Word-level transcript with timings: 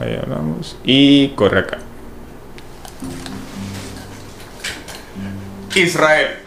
Ahí 0.00 0.18
hablamos. 0.20 0.76
Y 0.84 1.28
corre 1.30 1.60
acá. 1.60 1.78
Israel. 5.74 6.38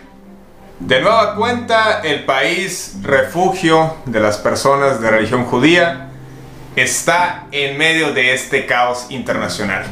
De 0.79 1.01
nueva 1.01 1.35
cuenta, 1.35 2.01
el 2.01 2.25
país 2.25 2.97
refugio 3.01 3.95
de 4.05 4.19
las 4.19 4.37
personas 4.37 4.99
de 5.01 5.09
religión 5.09 5.45
judía 5.45 6.09
está 6.75 7.47
en 7.51 7.77
medio 7.77 8.13
de 8.13 8.33
este 8.33 8.65
caos 8.65 9.05
internacional. 9.09 9.85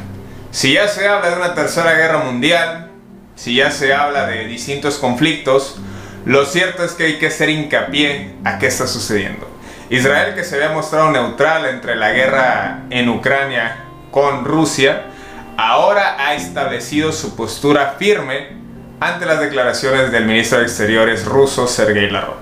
Si 0.51 0.73
ya 0.73 0.87
se 0.87 1.07
habla 1.07 1.29
de 1.29 1.37
una 1.37 1.55
tercera 1.55 1.93
guerra 1.93 2.19
mundial, 2.19 2.91
si 3.35 3.55
ya 3.55 3.71
se 3.71 3.93
habla 3.93 4.27
de 4.27 4.45
distintos 4.45 4.97
conflictos, 4.97 5.77
lo 6.25 6.45
cierto 6.45 6.83
es 6.83 6.91
que 6.91 7.05
hay 7.05 7.17
que 7.17 7.27
hacer 7.27 7.49
hincapié 7.49 8.35
a 8.43 8.59
qué 8.59 8.67
está 8.67 8.85
sucediendo. 8.85 9.52
Israel, 9.93 10.33
que 10.33 10.43
se 10.43 10.55
había 10.55 10.69
mostrado 10.69 11.11
neutral 11.11 11.67
entre 11.67 11.95
la 11.95 12.11
guerra 12.11 12.79
en 12.89 13.09
Ucrania 13.09 13.83
con 14.09 14.43
Rusia, 14.43 15.03
ahora 15.55 16.15
ha 16.17 16.33
establecido 16.33 17.11
su 17.11 17.35
postura 17.35 17.93
firme 17.99 18.57
ante 18.99 19.27
las 19.27 19.39
declaraciones 19.39 20.11
del 20.11 20.25
ministro 20.25 20.57
de 20.57 20.63
Exteriores 20.63 21.25
ruso 21.25 21.67
Sergei 21.67 22.09
Lavrov. 22.09 22.37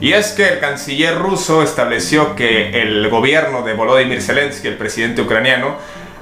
Y 0.00 0.14
es 0.14 0.32
que 0.32 0.48
el 0.48 0.60
canciller 0.60 1.18
ruso 1.18 1.62
estableció 1.62 2.34
que 2.36 2.80
el 2.80 3.10
gobierno 3.10 3.60
de 3.60 3.74
Volodymyr 3.74 4.22
Zelensky, 4.22 4.68
el 4.68 4.78
presidente 4.78 5.20
ucraniano, 5.20 5.76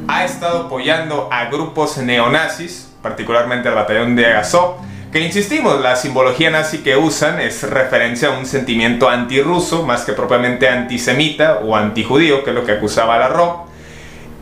ha 0.08 0.24
estado 0.24 0.66
apoyando 0.66 1.28
a 1.30 1.44
grupos 1.44 1.96
neonazis, 1.98 2.92
particularmente 3.02 3.68
al 3.68 3.76
batallón 3.76 4.16
de 4.16 4.32
Azov, 4.32 4.78
que 5.12 5.20
insistimos, 5.20 5.78
la 5.82 5.94
simbología 5.94 6.50
nazi 6.50 6.78
que 6.78 6.96
usan 6.96 7.38
es 7.38 7.62
referencia 7.64 8.28
a 8.28 8.38
un 8.38 8.46
sentimiento 8.46 9.10
antirruso 9.10 9.84
más 9.84 10.06
que 10.06 10.14
propiamente 10.14 10.68
antisemita 10.68 11.58
o 11.62 11.76
antijudío, 11.76 12.42
que 12.42 12.50
es 12.50 12.56
lo 12.56 12.64
que 12.64 12.72
acusaba 12.72 13.18
la 13.18 13.28
ROP, 13.28 13.68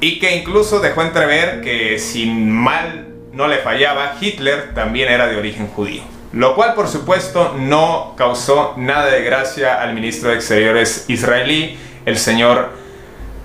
y 0.00 0.20
que 0.20 0.36
incluso 0.36 0.78
dejó 0.78 1.02
entrever 1.02 1.60
que 1.60 1.98
sin 1.98 2.52
mal 2.52 3.08
no 3.32 3.48
le 3.48 3.58
fallaba, 3.58 4.14
Hitler 4.20 4.72
también 4.72 5.08
era 5.08 5.26
de 5.26 5.36
origen 5.36 5.66
judío. 5.66 6.02
Lo 6.32 6.54
cual 6.54 6.74
por 6.74 6.86
supuesto 6.86 7.56
no 7.58 8.14
causó 8.16 8.74
nada 8.76 9.06
de 9.10 9.24
gracia 9.24 9.82
al 9.82 9.92
ministro 9.92 10.30
de 10.30 10.36
Exteriores 10.36 11.06
israelí, 11.08 11.76
el 12.06 12.16
señor 12.16 12.70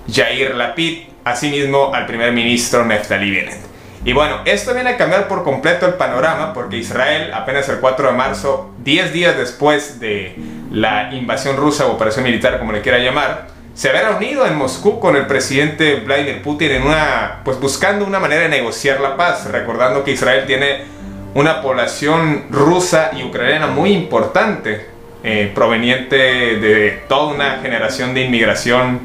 Yair 0.06 0.54
Lapid, 0.54 1.08
asimismo 1.24 1.92
al 1.92 2.06
primer 2.06 2.30
ministro 2.32 2.84
Neftali 2.84 3.32
Bennett. 3.32 3.75
Y 4.06 4.12
bueno, 4.12 4.42
esto 4.44 4.72
viene 4.72 4.90
a 4.90 4.96
cambiar 4.96 5.26
por 5.26 5.42
completo 5.42 5.84
el 5.84 5.94
panorama 5.94 6.52
porque 6.52 6.76
Israel 6.76 7.32
apenas 7.34 7.68
el 7.68 7.80
4 7.80 8.06
de 8.06 8.12
marzo, 8.12 8.72
10 8.84 9.12
días 9.12 9.36
después 9.36 9.98
de 9.98 10.36
la 10.70 11.12
invasión 11.12 11.56
rusa 11.56 11.86
o 11.86 11.94
operación 11.94 12.24
militar 12.24 12.60
como 12.60 12.70
le 12.70 12.82
quiera 12.82 13.00
llamar, 13.00 13.48
se 13.74 13.88
había 13.88 14.08
reunido 14.08 14.46
en 14.46 14.54
Moscú 14.54 15.00
con 15.00 15.16
el 15.16 15.26
presidente 15.26 15.96
Vladimir 15.96 16.40
Putin 16.40 16.70
en 16.70 16.82
una, 16.82 17.40
pues 17.44 17.58
buscando 17.58 18.04
una 18.04 18.20
manera 18.20 18.42
de 18.42 18.48
negociar 18.48 19.00
la 19.00 19.16
paz, 19.16 19.50
recordando 19.50 20.04
que 20.04 20.12
Israel 20.12 20.44
tiene 20.46 20.84
una 21.34 21.60
población 21.60 22.44
rusa 22.50 23.10
y 23.12 23.24
ucraniana 23.24 23.66
muy 23.66 23.90
importante, 23.90 24.86
eh, 25.24 25.50
proveniente 25.52 26.16
de 26.16 27.02
toda 27.08 27.34
una 27.34 27.58
generación 27.58 28.14
de 28.14 28.20
inmigración 28.20 29.00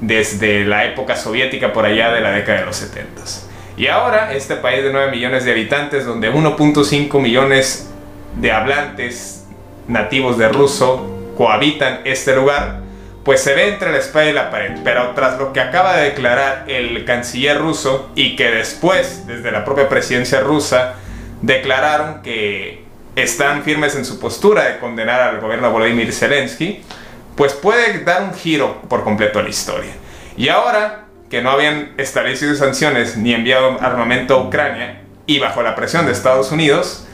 desde 0.00 0.64
la 0.64 0.86
época 0.86 1.14
soviética 1.14 1.74
por 1.74 1.84
allá 1.84 2.10
de 2.10 2.22
la 2.22 2.30
década 2.30 2.60
de 2.60 2.64
los 2.64 2.76
70. 2.76 3.49
Y 3.80 3.86
ahora 3.86 4.34
este 4.34 4.56
país 4.56 4.84
de 4.84 4.92
9 4.92 5.10
millones 5.10 5.46
de 5.46 5.52
habitantes, 5.52 6.04
donde 6.04 6.30
1.5 6.30 7.18
millones 7.18 7.88
de 8.36 8.52
hablantes 8.52 9.46
nativos 9.88 10.36
de 10.36 10.50
ruso 10.50 11.32
cohabitan 11.34 12.00
este 12.04 12.36
lugar, 12.36 12.80
pues 13.24 13.40
se 13.40 13.54
ve 13.54 13.68
entre 13.68 13.90
la 13.90 13.96
espada 13.96 14.28
y 14.28 14.34
la 14.34 14.50
pared. 14.50 14.72
Pero 14.84 15.12
tras 15.14 15.38
lo 15.38 15.54
que 15.54 15.60
acaba 15.60 15.96
de 15.96 16.10
declarar 16.10 16.66
el 16.68 17.06
canciller 17.06 17.56
ruso 17.56 18.10
y 18.14 18.36
que 18.36 18.50
después, 18.50 19.26
desde 19.26 19.50
la 19.50 19.64
propia 19.64 19.88
presidencia 19.88 20.40
rusa, 20.40 20.96
declararon 21.40 22.20
que 22.20 22.84
están 23.16 23.62
firmes 23.62 23.96
en 23.96 24.04
su 24.04 24.20
postura 24.20 24.64
de 24.64 24.78
condenar 24.78 25.22
al 25.22 25.40
gobierno 25.40 25.68
de 25.68 25.72
Volodymyr 25.72 26.12
Zelensky, 26.12 26.82
pues 27.34 27.54
puede 27.54 28.04
dar 28.04 28.24
un 28.24 28.34
giro 28.34 28.82
por 28.90 29.04
completo 29.04 29.38
a 29.38 29.42
la 29.42 29.48
historia. 29.48 29.92
Y 30.36 30.50
ahora 30.50 31.06
que 31.30 31.42
no 31.42 31.50
habían 31.50 31.92
establecido 31.96 32.54
sanciones 32.56 33.16
ni 33.16 33.32
enviado 33.32 33.80
armamento 33.80 34.34
a 34.34 34.42
Ucrania 34.42 35.02
y 35.26 35.38
bajo 35.38 35.62
la 35.62 35.76
presión 35.76 36.04
de 36.06 36.12
Estados 36.12 36.50
Unidos, 36.50 37.06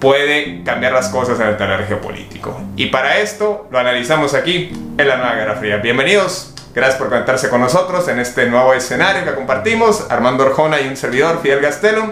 puede 0.00 0.64
cambiar 0.64 0.92
las 0.92 1.08
cosas 1.08 1.38
en 1.38 1.46
el 1.46 1.56
terreno 1.56 1.86
geopolítico. 1.86 2.60
Y 2.74 2.86
para 2.86 3.18
esto 3.18 3.68
lo 3.70 3.78
analizamos 3.78 4.34
aquí 4.34 4.72
en 4.98 5.08
la 5.08 5.16
Nueva 5.18 5.36
Guerra 5.36 5.54
Fría. 5.54 5.76
Bienvenidos, 5.76 6.52
gracias 6.74 6.98
por 6.98 7.10
conectarse 7.10 7.48
con 7.48 7.60
nosotros 7.60 8.08
en 8.08 8.18
este 8.18 8.46
nuevo 8.46 8.74
escenario 8.74 9.24
que 9.24 9.34
compartimos. 9.36 10.04
Armando 10.10 10.46
Orjona 10.46 10.80
y 10.80 10.88
un 10.88 10.96
servidor, 10.96 11.40
Fidel 11.40 11.60
Gastelum. 11.60 12.10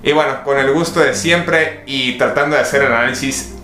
Y 0.00 0.12
bueno, 0.12 0.44
con 0.44 0.56
el 0.58 0.72
gusto 0.72 1.00
de 1.00 1.12
siempre 1.12 1.82
y 1.86 2.16
tratando 2.18 2.54
de 2.54 2.62
hacer 2.62 2.82
el 2.82 2.92
análisis 2.92 3.54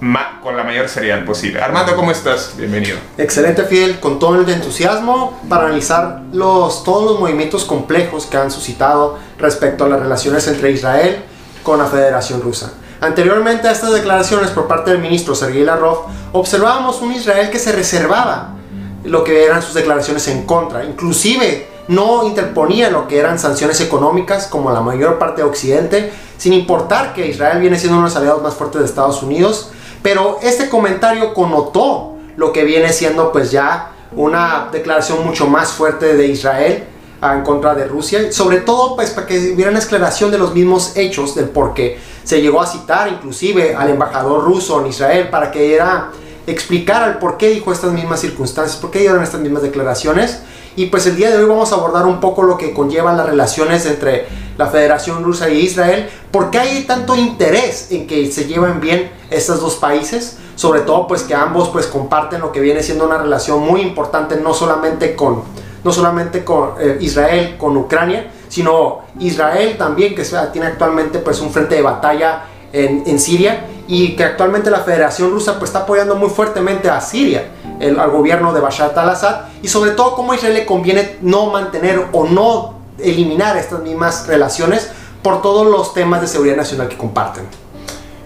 con 0.42 0.56
la 0.56 0.64
mayor 0.64 0.88
seriedad 0.88 1.24
posible. 1.24 1.62
Armando, 1.62 1.94
¿cómo 1.94 2.10
estás? 2.10 2.54
Bienvenido. 2.56 2.96
Excelente, 3.16 3.62
Fidel, 3.62 4.00
con 4.00 4.18
todo 4.18 4.40
el 4.40 4.48
entusiasmo 4.48 5.40
para 5.48 5.66
analizar 5.66 6.22
los, 6.32 6.82
todos 6.82 7.04
los 7.04 7.20
movimientos 7.20 7.64
complejos 7.64 8.26
que 8.26 8.36
han 8.36 8.50
suscitado 8.50 9.16
respecto 9.38 9.84
a 9.84 9.88
las 9.88 10.00
relaciones 10.00 10.48
entre 10.48 10.72
Israel 10.72 11.22
con 11.62 11.78
la 11.78 11.86
Federación 11.86 12.42
Rusa. 12.42 12.72
Anteriormente 13.00 13.68
a 13.68 13.72
estas 13.72 13.92
declaraciones 13.92 14.50
por 14.50 14.66
parte 14.66 14.90
del 14.90 15.00
ministro 15.00 15.36
Sergei 15.36 15.62
Lavrov, 15.62 16.06
observábamos 16.32 17.00
un 17.00 17.12
Israel 17.12 17.48
que 17.50 17.60
se 17.60 17.70
reservaba 17.70 18.56
lo 19.04 19.22
que 19.22 19.44
eran 19.44 19.62
sus 19.62 19.74
declaraciones 19.74 20.26
en 20.26 20.44
contra, 20.46 20.84
inclusive 20.84 21.73
no 21.88 22.26
interponía 22.26 22.90
lo 22.90 23.06
que 23.08 23.18
eran 23.18 23.38
sanciones 23.38 23.80
económicas 23.80 24.46
como 24.46 24.70
la 24.70 24.80
mayor 24.80 25.18
parte 25.18 25.42
de 25.42 25.48
Occidente, 25.48 26.12
sin 26.38 26.52
importar 26.52 27.12
que 27.14 27.28
Israel 27.28 27.60
viene 27.60 27.78
siendo 27.78 27.98
uno 27.98 28.06
de 28.06 28.10
los 28.10 28.16
aliados 28.16 28.42
más 28.42 28.54
fuertes 28.54 28.80
de 28.80 28.86
Estados 28.86 29.22
Unidos, 29.22 29.70
pero 30.02 30.38
este 30.42 30.68
comentario 30.68 31.34
connotó 31.34 32.16
lo 32.36 32.52
que 32.52 32.64
viene 32.64 32.92
siendo 32.92 33.32
pues 33.32 33.50
ya 33.50 33.92
una 34.16 34.68
declaración 34.72 35.24
mucho 35.24 35.46
más 35.46 35.72
fuerte 35.72 36.14
de 36.14 36.26
Israel 36.26 36.84
en 37.22 37.42
contra 37.42 37.74
de 37.74 37.86
Rusia, 37.86 38.32
sobre 38.32 38.58
todo 38.58 38.96
pues 38.96 39.10
para 39.10 39.26
que 39.26 39.52
hubiera 39.54 39.70
una 39.70 39.80
aclaración 39.80 40.30
de 40.30 40.38
los 40.38 40.54
mismos 40.54 40.96
hechos 40.96 41.34
del 41.34 41.48
por 41.48 41.72
qué 41.72 41.98
se 42.22 42.40
llegó 42.40 42.60
a 42.60 42.66
citar 42.66 43.08
inclusive 43.08 43.74
al 43.74 43.90
embajador 43.90 44.44
ruso 44.44 44.80
en 44.80 44.88
Israel 44.88 45.28
para 45.30 45.50
que 45.50 45.74
era 45.74 46.10
explicar 46.46 47.08
el 47.08 47.18
por 47.18 47.38
qué 47.38 47.48
dijo 47.48 47.72
estas 47.72 47.92
mismas 47.92 48.20
circunstancias, 48.20 48.76
por 48.76 48.90
qué 48.90 49.00
dieron 49.00 49.22
estas 49.22 49.40
mismas 49.40 49.62
declaraciones 49.62 50.40
y 50.76 50.86
pues 50.86 51.06
el 51.06 51.16
día 51.16 51.30
de 51.30 51.38
hoy 51.38 51.48
vamos 51.48 51.72
a 51.72 51.76
abordar 51.76 52.04
un 52.06 52.20
poco 52.20 52.42
lo 52.42 52.56
que 52.56 52.72
conllevan 52.72 53.16
las 53.16 53.26
relaciones 53.26 53.86
entre 53.86 54.26
la 54.58 54.66
Federación 54.66 55.22
Rusa 55.22 55.48
y 55.48 55.60
Israel. 55.60 56.08
¿Por 56.30 56.50
qué 56.50 56.58
hay 56.58 56.82
tanto 56.82 57.14
interés 57.14 57.92
en 57.92 58.06
que 58.06 58.30
se 58.30 58.46
lleven 58.46 58.80
bien 58.80 59.10
estos 59.30 59.60
dos 59.60 59.76
países? 59.76 60.38
Sobre 60.56 60.80
todo 60.80 61.06
pues 61.06 61.22
que 61.22 61.34
ambos 61.34 61.68
pues 61.68 61.86
comparten 61.86 62.40
lo 62.40 62.50
que 62.50 62.60
viene 62.60 62.82
siendo 62.82 63.06
una 63.06 63.18
relación 63.18 63.60
muy 63.60 63.82
importante 63.82 64.36
no 64.36 64.52
solamente 64.52 65.14
con, 65.14 65.42
no 65.84 65.92
solamente 65.92 66.44
con 66.44 66.72
eh, 66.80 66.98
Israel, 67.00 67.56
con 67.56 67.76
Ucrania, 67.76 68.32
sino 68.48 69.00
Israel 69.20 69.76
también 69.78 70.14
que 70.14 70.24
tiene 70.52 70.66
actualmente 70.66 71.20
pues 71.20 71.40
un 71.40 71.50
frente 71.50 71.76
de 71.76 71.82
batalla 71.82 72.46
en, 72.72 73.04
en 73.06 73.20
Siria 73.20 73.64
y 73.86 74.16
que 74.16 74.24
actualmente 74.24 74.70
la 74.70 74.80
Federación 74.80 75.30
Rusa 75.30 75.58
pues 75.58 75.70
está 75.70 75.80
apoyando 75.80 76.14
muy 76.14 76.30
fuertemente 76.30 76.88
a 76.88 77.00
Siria, 77.00 77.50
el, 77.80 77.98
al 77.98 78.10
gobierno 78.10 78.52
de 78.52 78.60
Bashar 78.60 78.92
al-Assad 78.96 79.46
y 79.62 79.68
sobre 79.68 79.92
todo 79.92 80.14
cómo 80.14 80.32
a 80.32 80.36
Israel 80.36 80.54
le 80.54 80.66
conviene 80.66 81.16
no 81.20 81.46
mantener 81.46 82.06
o 82.12 82.24
no 82.24 82.74
eliminar 82.98 83.56
estas 83.56 83.80
mismas 83.80 84.26
relaciones 84.26 84.90
por 85.22 85.42
todos 85.42 85.66
los 85.66 85.94
temas 85.94 86.20
de 86.20 86.28
seguridad 86.28 86.56
nacional 86.56 86.88
que 86.88 86.96
comparten. 86.96 87.46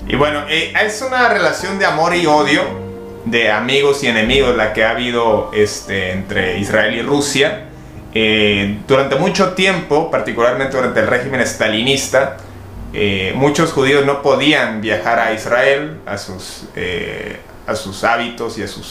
Y 0.06 0.16
bueno, 0.16 0.44
eh, 0.48 0.72
es 0.84 1.02
una 1.02 1.28
relación 1.28 1.78
de 1.78 1.86
amor 1.86 2.14
y 2.14 2.26
odio, 2.26 2.62
de 3.24 3.50
amigos 3.50 4.02
y 4.02 4.06
enemigos 4.06 4.56
la 4.56 4.72
que 4.72 4.84
ha 4.84 4.90
habido 4.90 5.50
este, 5.52 6.12
entre 6.12 6.58
Israel 6.58 6.94
y 6.94 7.02
Rusia. 7.02 7.64
Eh, 8.14 8.78
durante 8.88 9.16
mucho 9.16 9.52
tiempo, 9.52 10.10
particularmente 10.10 10.76
durante 10.76 11.00
el 11.00 11.06
régimen 11.06 11.40
stalinista, 11.42 12.38
eh, 12.92 13.32
muchos 13.36 13.72
judíos 13.72 14.06
no 14.06 14.22
podían 14.22 14.80
viajar 14.80 15.18
a 15.18 15.32
Israel, 15.32 15.98
a 16.06 16.18
sus, 16.18 16.64
a 17.66 17.74
sus 17.74 18.04
hábitos 18.04 18.58
y 18.58 18.62
a 18.62 18.68
su 18.68 18.82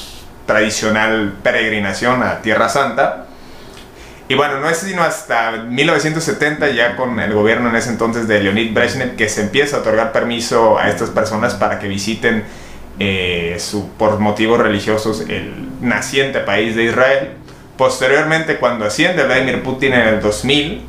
tradicional 0.46 1.36
peregrinación 1.44 2.24
a 2.24 2.42
Tierra 2.42 2.70
Santa. 2.70 3.26
Y 4.30 4.36
bueno, 4.36 4.60
no 4.60 4.70
es 4.70 4.78
sino 4.80 5.04
hasta 5.04 5.52
1970, 5.52 6.72
ya 6.72 6.98
con 6.98 7.20
el 7.20 7.34
gobierno 7.34 7.70
en 7.70 7.76
ese 7.76 7.90
entonces 7.90 8.28
de 8.28 8.42
Leonid 8.42 8.74
Brezhnev, 8.74 9.16
que 9.16 9.30
se 9.30 9.42
empieza 9.42 9.78
a 9.78 9.80
otorgar 9.80 10.12
permiso 10.12 10.78
a 10.78 10.90
estas 10.90 11.12
personas 11.12 11.54
para 11.56 11.80
que 11.80 11.88
visiten 11.88 12.44
eh, 13.00 13.56
su, 13.60 13.90
por 13.92 14.20
motivos 14.20 14.60
religiosos 14.60 15.22
el 15.30 15.70
naciente 15.82 16.40
país 16.40 16.76
de 16.76 16.86
Israel. 16.86 17.30
Posteriormente, 17.78 18.58
cuando 18.58 18.86
asciende 18.86 19.24
Vladimir 19.24 19.64
Putin 19.64 19.94
en 19.94 20.08
el 20.08 20.22
2000, 20.22 20.82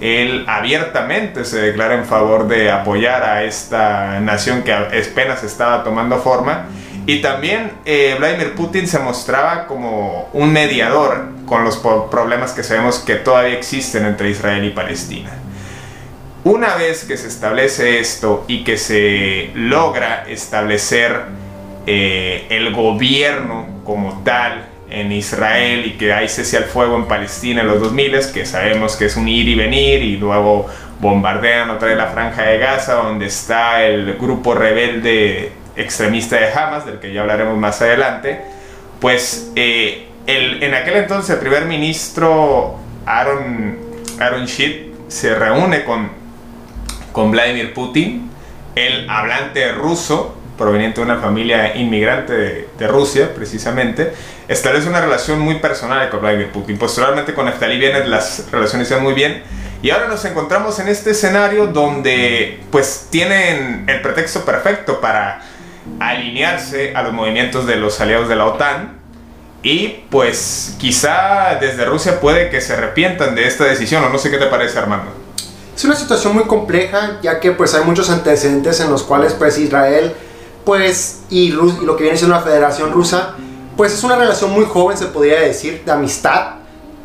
él 0.00 0.44
abiertamente 0.48 1.44
se 1.44 1.60
declara 1.60 1.94
en 1.94 2.04
favor 2.04 2.48
de 2.48 2.70
apoyar 2.70 3.22
a 3.22 3.44
esta 3.44 4.20
nación 4.20 4.62
que 4.62 4.72
apenas 4.72 5.42
estaba 5.44 5.84
tomando 5.84 6.18
forma 6.18 6.66
y 7.06 7.20
también 7.20 7.72
eh, 7.84 8.16
Vladimir 8.18 8.54
Putin 8.54 8.88
se 8.88 8.98
mostraba 8.98 9.66
como 9.66 10.28
un 10.32 10.52
mediador 10.52 11.28
con 11.46 11.64
los 11.64 11.76
problemas 11.76 12.52
que 12.52 12.62
sabemos 12.62 12.98
que 12.98 13.16
todavía 13.16 13.56
existen 13.56 14.06
entre 14.06 14.30
Israel 14.30 14.64
y 14.64 14.70
Palestina. 14.70 15.30
Una 16.44 16.74
vez 16.76 17.04
que 17.04 17.16
se 17.16 17.28
establece 17.28 18.00
esto 18.00 18.44
y 18.48 18.64
que 18.64 18.76
se 18.78 19.50
logra 19.54 20.24
establecer 20.28 21.22
eh, 21.86 22.46
el 22.50 22.74
gobierno 22.74 23.66
como 23.84 24.22
tal 24.24 24.73
en 25.00 25.12
Israel 25.12 25.86
y 25.86 25.92
que 25.92 26.12
hay 26.12 26.28
cese 26.28 26.56
al 26.56 26.64
fuego 26.64 26.96
en 26.96 27.06
Palestina 27.06 27.62
en 27.62 27.68
los 27.68 27.80
2000, 27.80 28.32
que 28.32 28.46
sabemos 28.46 28.96
que 28.96 29.06
es 29.06 29.16
un 29.16 29.28
ir 29.28 29.48
y 29.48 29.54
venir 29.54 30.02
y 30.02 30.16
luego 30.16 30.66
bombardean 31.00 31.70
otra 31.70 31.88
vez 31.88 31.96
la 31.96 32.06
franja 32.06 32.42
de 32.42 32.58
Gaza 32.58 32.94
donde 32.94 33.26
está 33.26 33.84
el 33.84 34.14
grupo 34.14 34.54
rebelde 34.54 35.52
extremista 35.76 36.36
de 36.36 36.52
Hamas, 36.52 36.86
del 36.86 37.00
que 37.00 37.12
ya 37.12 37.22
hablaremos 37.22 37.58
más 37.58 37.82
adelante, 37.82 38.40
pues 39.00 39.50
eh, 39.56 40.06
el, 40.26 40.62
en 40.62 40.74
aquel 40.74 40.94
entonces 40.96 41.30
el 41.30 41.40
primer 41.40 41.66
ministro 41.66 42.78
Aaron, 43.06 43.78
Aaron 44.20 44.46
se 44.48 45.34
reúne 45.34 45.84
con, 45.84 46.10
con 47.12 47.30
Vladimir 47.30 47.74
Putin, 47.74 48.30
el 48.74 49.08
hablante 49.10 49.72
ruso, 49.72 50.36
proveniente 50.56 51.00
de 51.00 51.06
una 51.06 51.16
familia 51.16 51.76
inmigrante 51.76 52.68
de, 52.78 52.88
Rusia, 52.88 53.34
precisamente, 53.34 54.12
establece 54.48 54.88
una 54.88 55.00
relación 55.00 55.40
muy 55.40 55.56
personal 55.56 56.08
con 56.10 56.20
Vladimir 56.20 56.50
Putin. 56.50 56.78
Posteriormente 56.78 57.34
con 57.34 57.46
Naftali 57.46 57.78
Bennett 57.78 58.06
las 58.06 58.46
relaciones 58.50 58.88
se 58.88 58.96
muy 58.98 59.14
bien. 59.14 59.42
Y 59.82 59.90
ahora 59.90 60.08
nos 60.08 60.24
encontramos 60.24 60.78
en 60.78 60.88
este 60.88 61.10
escenario 61.10 61.66
donde 61.66 62.60
pues 62.70 63.08
tienen 63.10 63.84
el 63.86 64.00
pretexto 64.00 64.44
perfecto 64.44 65.00
para 65.00 65.42
alinearse 66.00 66.94
a 66.94 67.02
los 67.02 67.12
movimientos 67.12 67.66
de 67.66 67.76
los 67.76 68.00
aliados 68.00 68.28
de 68.28 68.36
la 68.36 68.46
OTAN 68.46 69.04
y 69.62 70.04
pues 70.10 70.76
quizá 70.78 71.56
desde 71.60 71.84
Rusia 71.84 72.20
puede 72.20 72.50
que 72.50 72.60
se 72.60 72.74
arrepientan 72.74 73.34
de 73.34 73.46
esta 73.46 73.64
decisión 73.64 74.04
o 74.04 74.10
no 74.10 74.18
sé 74.18 74.30
qué 74.30 74.38
te 74.38 74.46
parece 74.46 74.78
Armando. 74.78 75.10
Es 75.74 75.84
una 75.84 75.96
situación 75.96 76.34
muy 76.34 76.44
compleja 76.44 77.18
ya 77.22 77.40
que 77.40 77.52
pues 77.52 77.74
hay 77.74 77.84
muchos 77.84 78.08
antecedentes 78.10 78.80
en 78.80 78.90
los 78.90 79.02
cuales 79.02 79.32
pues 79.32 79.58
Israel 79.58 80.14
pues 80.64 81.22
y, 81.30 81.48
lo 81.48 81.96
que 81.96 82.02
viene 82.02 82.18
siendo 82.18 82.36
la 82.36 82.42
Federación 82.42 82.92
Rusa 82.92 83.34
pues 83.76 83.92
es 83.92 84.04
una 84.04 84.16
relación 84.16 84.52
muy 84.52 84.64
joven 84.64 84.96
se 84.96 85.06
podría 85.06 85.40
decir 85.40 85.82
de 85.84 85.92
amistad. 85.92 86.54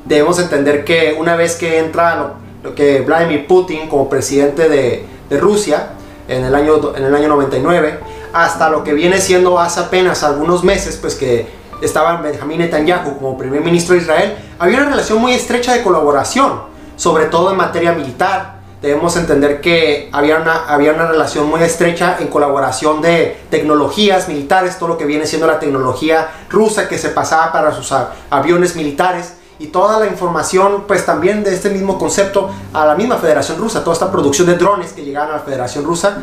Debemos 0.06 0.40
entender 0.40 0.86
que 0.86 1.16
una 1.20 1.36
vez 1.36 1.56
que 1.56 1.80
entra 1.80 2.38
lo, 2.64 2.76
que 2.76 3.02
Vladimir 3.02 3.48
Putin 3.48 3.90
como 3.90 4.10
presidente 4.10 4.70
de, 4.70 5.06
Rusia 5.40 5.92
en 6.28 6.44
el 6.44 6.56
año 6.56 6.96
en 6.96 7.04
el 7.04 7.14
año 7.14 7.28
99 7.28 8.00
hasta 8.34 8.70
lo 8.70 8.84
que 8.84 8.94
viene 8.94 9.20
siendo 9.20 9.60
hace 9.60 9.80
apenas 9.80 10.24
algunos 10.24 10.64
meses, 10.64 10.98
pues 10.98 11.14
que 11.14 11.48
estaba 11.82 12.20
Benjamín 12.20 12.60
Netanyahu 12.60 13.18
como 13.18 13.38
primer 13.38 13.62
ministro 13.62 13.96
de 13.96 14.02
Israel, 14.02 14.36
había 14.58 14.78
una 14.78 14.90
relación 14.90 15.20
muy 15.20 15.34
estrecha 15.34 15.74
de 15.74 15.84
colaboración, 15.84 16.62
sobre 16.96 17.26
todo 17.26 17.52
en 17.52 17.58
materia 17.58 17.92
militar. 17.92 18.59
Debemos 18.82 19.18
entender 19.18 19.60
que 19.60 20.10
había 20.14 20.38
una, 20.38 20.66
había 20.68 20.94
una 20.94 21.08
relación 21.08 21.50
muy 21.50 21.62
estrecha 21.62 22.18
en 22.20 22.28
colaboración 22.28 23.02
de 23.02 23.38
tecnologías 23.50 24.30
militares, 24.30 24.80
todo 24.80 24.90
lo 24.90 24.98
que 24.98 25.06
viene 25.06 25.26
siendo 25.26 25.48
la 25.48 25.60
tecnología 25.60 26.30
rusa 26.50 26.88
que 26.88 26.98
se 26.98 27.10
pasaba 27.10 27.52
para 27.52 27.74
sus 27.74 27.94
aviones 28.30 28.78
militares 28.78 29.34
y 29.60 29.68
toda 29.68 30.00
la 30.00 30.08
información, 30.08 30.86
pues 30.88 31.06
también 31.06 31.44
de 31.44 31.54
este 31.54 31.70
mismo 31.70 32.00
concepto 32.00 32.50
a 32.74 32.86
la 32.86 32.96
misma 32.96 33.18
Federación 33.18 33.58
Rusa, 33.58 33.84
toda 33.84 33.94
esta 33.94 34.10
producción 34.10 34.48
de 34.48 34.56
drones 34.56 34.94
que 34.94 35.04
llegaban 35.04 35.32
a 35.32 35.34
la 35.34 35.40
Federación 35.40 35.84
Rusa 35.84 36.20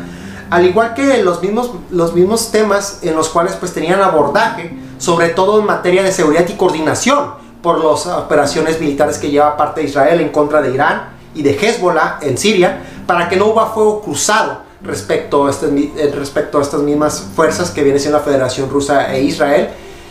al 0.49 0.65
igual 0.65 0.93
que 0.93 1.21
los 1.23 1.41
mismos, 1.41 1.71
los 1.91 2.13
mismos 2.13 2.51
temas 2.51 2.99
en 3.01 3.15
los 3.15 3.29
cuales 3.29 3.55
pues 3.55 3.73
tenían 3.73 4.01
abordaje, 4.01 4.73
sobre 4.97 5.29
todo 5.29 5.59
en 5.59 5.65
materia 5.65 6.03
de 6.03 6.11
seguridad 6.11 6.47
y 6.47 6.53
coordinación 6.53 7.31
por 7.61 7.83
las 7.83 8.07
operaciones 8.07 8.79
militares 8.79 9.17
que 9.17 9.29
lleva 9.29 9.57
parte 9.57 9.81
de 9.81 9.87
Israel 9.87 10.21
en 10.21 10.29
contra 10.29 10.61
de 10.61 10.73
Irán 10.73 11.16
y 11.37 11.43
de 11.43 11.51
Hezbollah 11.51 12.19
en 12.21 12.37
Siria, 12.37 12.81
para 13.05 13.29
que 13.29 13.35
no 13.35 13.45
hubiera 13.45 13.67
fuego 13.67 14.01
cruzado 14.01 14.61
respecto 14.81 15.47
a, 15.47 15.51
este, 15.51 15.67
eh, 15.67 16.11
respecto 16.13 16.59
a 16.59 16.61
estas 16.61 16.81
mismas 16.81 17.23
fuerzas 17.35 17.71
que 17.71 17.83
viene 17.83 17.99
siendo 17.99 18.17
la 18.17 18.23
Federación 18.23 18.69
Rusa 18.69 19.13
e 19.15 19.23
Israel. 19.23 19.69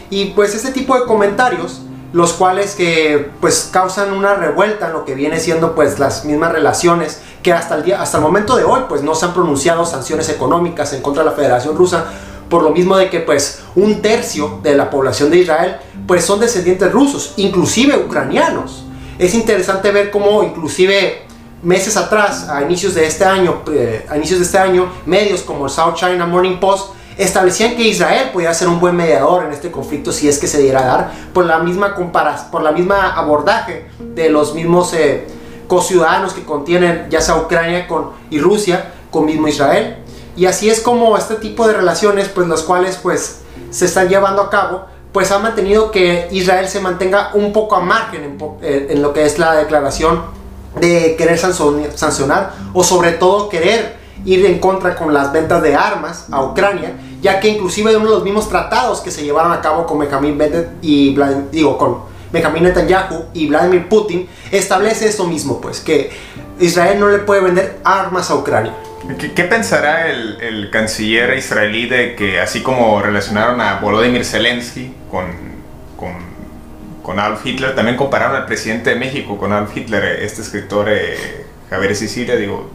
Y 0.08 0.26
pues 0.26 0.54
este 0.54 0.72
tipo 0.72 0.98
de 0.98 1.04
comentarios 1.04 1.82
los 2.12 2.32
cuales 2.32 2.74
que 2.74 3.30
pues 3.40 3.68
causan 3.72 4.12
una 4.12 4.34
revuelta 4.34 4.86
en 4.86 4.92
lo 4.92 5.04
que 5.04 5.14
viene 5.14 5.40
siendo 5.40 5.74
pues 5.74 5.98
las 5.98 6.24
mismas 6.24 6.52
relaciones 6.52 7.20
que 7.42 7.52
hasta 7.52 7.74
el 7.74 7.82
día 7.82 8.00
hasta 8.00 8.18
el 8.18 8.22
momento 8.22 8.56
de 8.56 8.64
hoy 8.64 8.82
pues 8.88 9.02
no 9.02 9.14
se 9.14 9.26
han 9.26 9.34
pronunciado 9.34 9.84
sanciones 9.84 10.28
económicas 10.28 10.92
en 10.92 11.02
contra 11.02 11.24
de 11.24 11.30
la 11.30 11.36
Federación 11.36 11.76
Rusa 11.76 12.06
por 12.48 12.62
lo 12.62 12.70
mismo 12.70 12.96
de 12.96 13.10
que 13.10 13.20
pues 13.20 13.60
un 13.74 14.00
tercio 14.02 14.60
de 14.62 14.76
la 14.76 14.88
población 14.88 15.30
de 15.30 15.38
Israel 15.38 15.76
pues 16.06 16.24
son 16.24 16.40
descendientes 16.40 16.90
rusos, 16.92 17.34
inclusive 17.36 17.96
ucranianos. 17.96 18.85
Es 19.18 19.34
interesante 19.34 19.90
ver 19.92 20.10
cómo 20.10 20.42
inclusive 20.42 21.22
meses 21.62 21.96
atrás, 21.96 22.48
a 22.48 22.62
inicios 22.62 22.94
de 22.94 23.06
este 23.06 23.24
año, 23.24 23.62
eh, 23.72 24.06
inicios 24.14 24.40
de 24.40 24.44
este 24.44 24.58
año, 24.58 24.92
medios 25.06 25.40
como 25.40 25.66
el 25.66 25.70
South 25.70 25.94
China 25.94 26.26
Morning 26.26 26.58
Post 26.58 26.90
establecían 27.16 27.76
que 27.76 27.82
Israel 27.82 28.30
podía 28.30 28.52
ser 28.52 28.68
un 28.68 28.78
buen 28.78 28.94
mediador 28.94 29.44
en 29.44 29.52
este 29.52 29.70
conflicto 29.70 30.12
si 30.12 30.28
es 30.28 30.38
que 30.38 30.46
se 30.46 30.60
diera 30.60 30.80
a 30.80 30.84
dar 30.84 31.12
por 31.32 31.46
la 31.46 31.58
misma 31.60 31.96
por 32.52 32.62
la 32.62 32.72
misma 32.72 33.14
abordaje 33.14 33.86
de 33.98 34.28
los 34.28 34.54
mismos 34.54 34.92
eh, 34.92 35.26
co-ciudadanos 35.66 36.34
que 36.34 36.44
contienen 36.44 37.06
ya 37.08 37.22
sea 37.22 37.36
Ucrania 37.36 37.88
con, 37.88 38.10
y 38.28 38.38
Rusia 38.38 38.92
con 39.10 39.24
mismo 39.24 39.48
Israel. 39.48 39.96
Y 40.36 40.44
así 40.44 40.68
es 40.68 40.80
como 40.80 41.16
este 41.16 41.36
tipo 41.36 41.66
de 41.66 41.72
relaciones 41.72 42.28
pues 42.28 42.46
las 42.48 42.62
cuales 42.62 42.98
pues 43.02 43.40
se 43.70 43.86
están 43.86 44.10
llevando 44.10 44.42
a 44.42 44.50
cabo 44.50 44.84
pues 45.16 45.32
ha 45.32 45.38
mantenido 45.38 45.90
que 45.90 46.28
Israel 46.30 46.68
se 46.68 46.78
mantenga 46.78 47.30
un 47.32 47.50
poco 47.50 47.74
a 47.74 47.80
margen 47.80 48.22
en, 48.22 48.38
eh, 48.60 48.94
lo 48.98 49.14
que 49.14 49.24
es 49.24 49.38
la 49.38 49.54
declaración 49.54 50.20
de 50.78 51.16
querer 51.16 51.38
sancionar 51.38 52.52
o 52.74 52.84
sobre 52.84 53.12
todo 53.12 53.48
querer 53.48 53.96
ir 54.26 54.44
en 54.44 54.58
contra 54.58 54.94
con 54.94 55.14
las 55.14 55.32
ventas 55.32 55.62
de 55.62 55.74
armas 55.74 56.26
a 56.30 56.42
Ucrania 56.42 56.92
ya 57.22 57.40
que 57.40 57.48
inclusive 57.48 57.96
uno 57.96 58.04
de 58.04 58.10
los 58.10 58.24
mismos 58.24 58.46
tratados 58.50 59.00
que 59.00 59.10
se 59.10 59.24
llevaron 59.24 59.52
a 59.52 59.62
cabo 59.62 59.86
con 59.86 59.98
Benjamin 59.98 60.36
Bennett 60.36 60.68
y 60.82 61.16
digo 61.50 61.78
con 61.78 62.00
Benjamin 62.30 62.64
Netanyahu 62.64 63.24
y 63.32 63.46
Vladimir 63.46 63.88
Putin 63.88 64.28
establece 64.52 65.08
eso 65.08 65.26
mismo, 65.26 65.62
pues 65.62 65.80
que 65.80 66.10
Israel 66.60 67.00
no 67.00 67.08
le 67.08 67.20
puede 67.20 67.40
vender 67.40 67.78
armas 67.84 68.30
a 68.30 68.34
Ucrania. 68.34 68.74
¿Qué, 69.18 69.44
pensará 69.44 70.08
el, 70.08 70.40
el, 70.40 70.70
canciller 70.70 71.36
israelí 71.36 71.86
de 71.86 72.16
que 72.16 72.40
así 72.40 72.62
como 72.62 73.00
relacionaron 73.00 73.60
a 73.60 73.78
Volodymyr 73.78 74.24
Zelensky 74.24 74.94
con, 75.10 75.26
con, 75.96 76.12
con 77.02 77.18
Adolf 77.20 77.46
Hitler, 77.46 77.74
también 77.74 77.96
compararon 77.96 78.36
al 78.36 78.46
presidente 78.46 78.90
de 78.90 78.96
México 78.96 79.38
con 79.38 79.52
Adolf 79.52 79.76
Hitler, 79.76 80.22
este 80.22 80.42
escritor 80.42 80.88
eh, 80.90 81.46
Javier 81.70 81.94
Sicilia, 81.94 82.36
digo, 82.36 82.70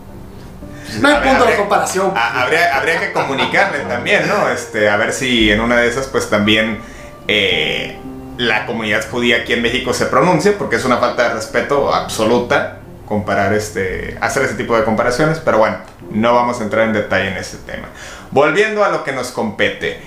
no 1.00 1.08
hay 1.08 1.30
punto 1.30 1.46
de 1.46 1.56
comparación. 1.56 2.14
habría, 2.16 2.76
habría, 2.76 3.00
que 3.00 3.12
comunicarle 3.12 3.80
también, 3.80 4.28
¿no? 4.28 4.50
Este, 4.50 4.90
a 4.90 4.98
ver 4.98 5.14
si 5.14 5.52
en 5.52 5.62
una 5.62 5.78
de 5.78 5.88
esas, 5.88 6.08
pues 6.08 6.30
también 6.30 6.80
eh, 7.28 7.98
la 8.38 8.66
comunidad 8.66 9.10
judía 9.10 9.38
aquí 9.38 9.54
en 9.54 9.62
México 9.62 9.94
se 9.94 10.08
pronuncia, 10.08 10.58
porque 10.58 10.76
es 10.78 10.86
una 10.86 10.98
falta 10.98 11.30
de 11.30 11.36
respeto 11.36 11.94
absoluta 11.94 12.81
comparar 13.12 13.52
este, 13.52 14.18
hacer 14.22 14.44
ese 14.44 14.54
tipo 14.54 14.74
de 14.78 14.86
comparaciones, 14.86 15.42
pero 15.44 15.58
bueno, 15.58 15.80
no 16.12 16.34
vamos 16.34 16.62
a 16.62 16.64
entrar 16.64 16.88
en 16.88 16.94
detalle 16.94 17.28
en 17.28 17.36
ese 17.36 17.58
tema. 17.58 17.90
volviendo 18.32 18.86
a 18.86 18.90
lo 18.90 19.04
que 19.04 19.12
nos 19.12 19.32
compete. 19.32 20.00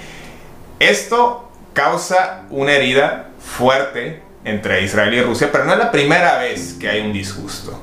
Esto 0.78 1.52
causa 1.74 2.44
una 2.48 2.72
herida 2.72 3.28
fuerte 3.38 4.22
entre 4.46 4.80
Israel 4.80 5.12
y 5.12 5.20
Rusia, 5.20 5.50
pero 5.52 5.66
no 5.66 5.74
es 5.74 5.78
la 5.78 5.90
primera 5.90 6.38
vez 6.38 6.76
que 6.80 6.88
hay 6.88 7.02
un 7.02 7.12
disgusto. 7.12 7.78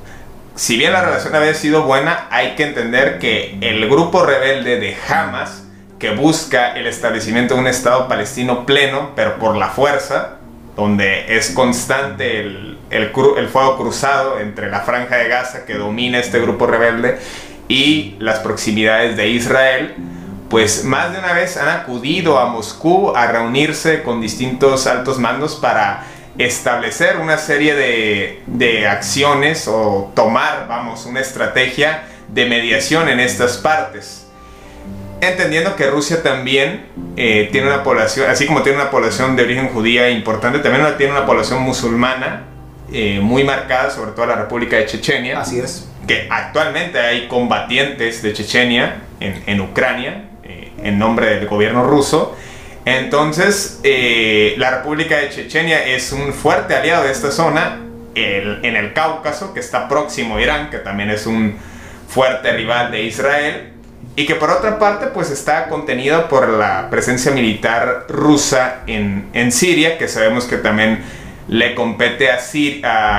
Si 0.55 0.75
bien 0.75 0.91
la 0.91 1.01
relación 1.01 1.35
había 1.35 1.53
sido 1.53 1.83
buena, 1.83 2.25
hay 2.31 2.55
que 2.55 2.63
entender 2.63 3.19
que 3.19 3.59
el 3.61 3.87
grupo 3.87 4.25
rebelde 4.25 4.79
de 4.79 4.97
Hamas, 5.07 5.65
que 5.99 6.15
busca 6.15 6.75
el 6.75 6.87
establecimiento 6.87 7.53
de 7.53 7.59
un 7.59 7.67
Estado 7.67 8.07
palestino 8.07 8.65
pleno, 8.65 9.11
pero 9.15 9.37
por 9.37 9.55
la 9.55 9.69
fuerza, 9.69 10.37
donde 10.75 11.37
es 11.37 11.51
constante 11.51 12.39
el, 12.39 12.79
el, 12.91 13.47
fuego 13.47 13.77
cruzado 13.77 14.39
entre 14.39 14.69
la 14.69 14.81
franja 14.81 15.17
de 15.17 15.27
Gaza 15.27 15.65
que 15.65 15.75
domina 15.75 16.19
este 16.19 16.39
grupo 16.39 16.67
rebelde 16.67 17.17
y 17.67 18.15
las 18.19 18.39
proximidades 18.39 19.15
de 19.15 19.29
Israel, 19.29 19.95
pues 20.49 20.83
más 20.83 21.13
de 21.13 21.19
una 21.19 21.33
vez 21.33 21.55
han 21.55 21.69
acudido 21.69 22.37
a 22.37 22.47
Moscú 22.47 23.13
a 23.15 23.27
reunirse 23.27 24.03
con 24.03 24.19
distintos 24.19 24.87
altos 24.87 25.19
mandos 25.19 25.55
para 25.55 26.03
establecer 26.37 27.17
una 27.17 27.37
serie 27.37 27.75
de, 27.75 28.43
de 28.47 28.87
acciones 28.87 29.67
o 29.67 30.11
tomar, 30.13 30.67
vamos, 30.67 31.05
una 31.05 31.21
estrategia 31.21 32.03
de 32.27 32.45
mediación 32.45 33.07
en 33.07 33.19
estas 33.19 33.57
partes. 33.57 34.27
Entendiendo 35.21 35.75
que 35.75 35.89
Rusia 35.89 36.23
también 36.23 36.87
eh, 37.15 37.47
tiene 37.51 37.67
una 37.67 37.83
población, 37.83 38.29
así 38.29 38.47
como 38.47 38.63
tiene 38.63 38.79
una 38.79 38.89
población 38.89 39.35
de 39.35 39.43
origen 39.43 39.69
judía 39.69 40.09
importante, 40.09 40.59
también 40.59 40.85
tiene 40.97 41.13
una 41.13 41.25
población 41.25 41.61
musulmana 41.61 42.50
eh, 42.91 43.19
muy 43.21 43.43
marcada, 43.43 43.89
sobre 43.89 44.11
todo 44.11 44.25
la 44.25 44.35
República 44.35 44.77
de 44.77 44.85
Chechenia. 44.85 45.39
Así 45.39 45.59
es. 45.59 45.87
Que 46.07 46.27
actualmente 46.29 46.99
hay 46.99 47.27
combatientes 47.27 48.21
de 48.21 48.33
Chechenia 48.33 49.01
en, 49.19 49.43
en 49.45 49.61
Ucrania, 49.61 50.29
eh, 50.43 50.71
en 50.83 50.99
nombre 50.99 51.27
del 51.27 51.47
gobierno 51.47 51.83
ruso. 51.83 52.37
Entonces, 52.83 53.79
la 54.57 54.71
República 54.71 55.17
de 55.17 55.29
Chechenia 55.29 55.85
es 55.85 56.11
un 56.11 56.33
fuerte 56.33 56.75
aliado 56.75 57.03
de 57.03 57.11
esta 57.11 57.29
zona, 57.29 57.77
en 58.15 58.75
el 58.75 58.93
Cáucaso, 58.93 59.53
que 59.53 59.59
está 59.59 59.87
próximo 59.87 60.37
a 60.37 60.41
Irán, 60.41 60.71
que 60.71 60.79
también 60.79 61.11
es 61.11 61.27
un 61.27 61.57
fuerte 62.07 62.51
rival 62.51 62.91
de 62.91 63.03
Israel 63.03 63.69
y 64.15 64.25
que 64.25 64.35
por 64.35 64.49
otra 64.49 64.77
parte 64.77 65.07
pues 65.07 65.31
está 65.31 65.67
contenida 65.67 66.27
por 66.27 66.49
la 66.49 66.89
presencia 66.89 67.31
militar 67.31 68.05
rusa 68.09 68.81
en, 68.87 69.29
en 69.33 69.51
Siria, 69.51 69.97
que 69.97 70.07
sabemos 70.07 70.45
que 70.45 70.57
también 70.57 71.01
le 71.47 71.75
compete 71.75 72.29
a, 72.31 72.39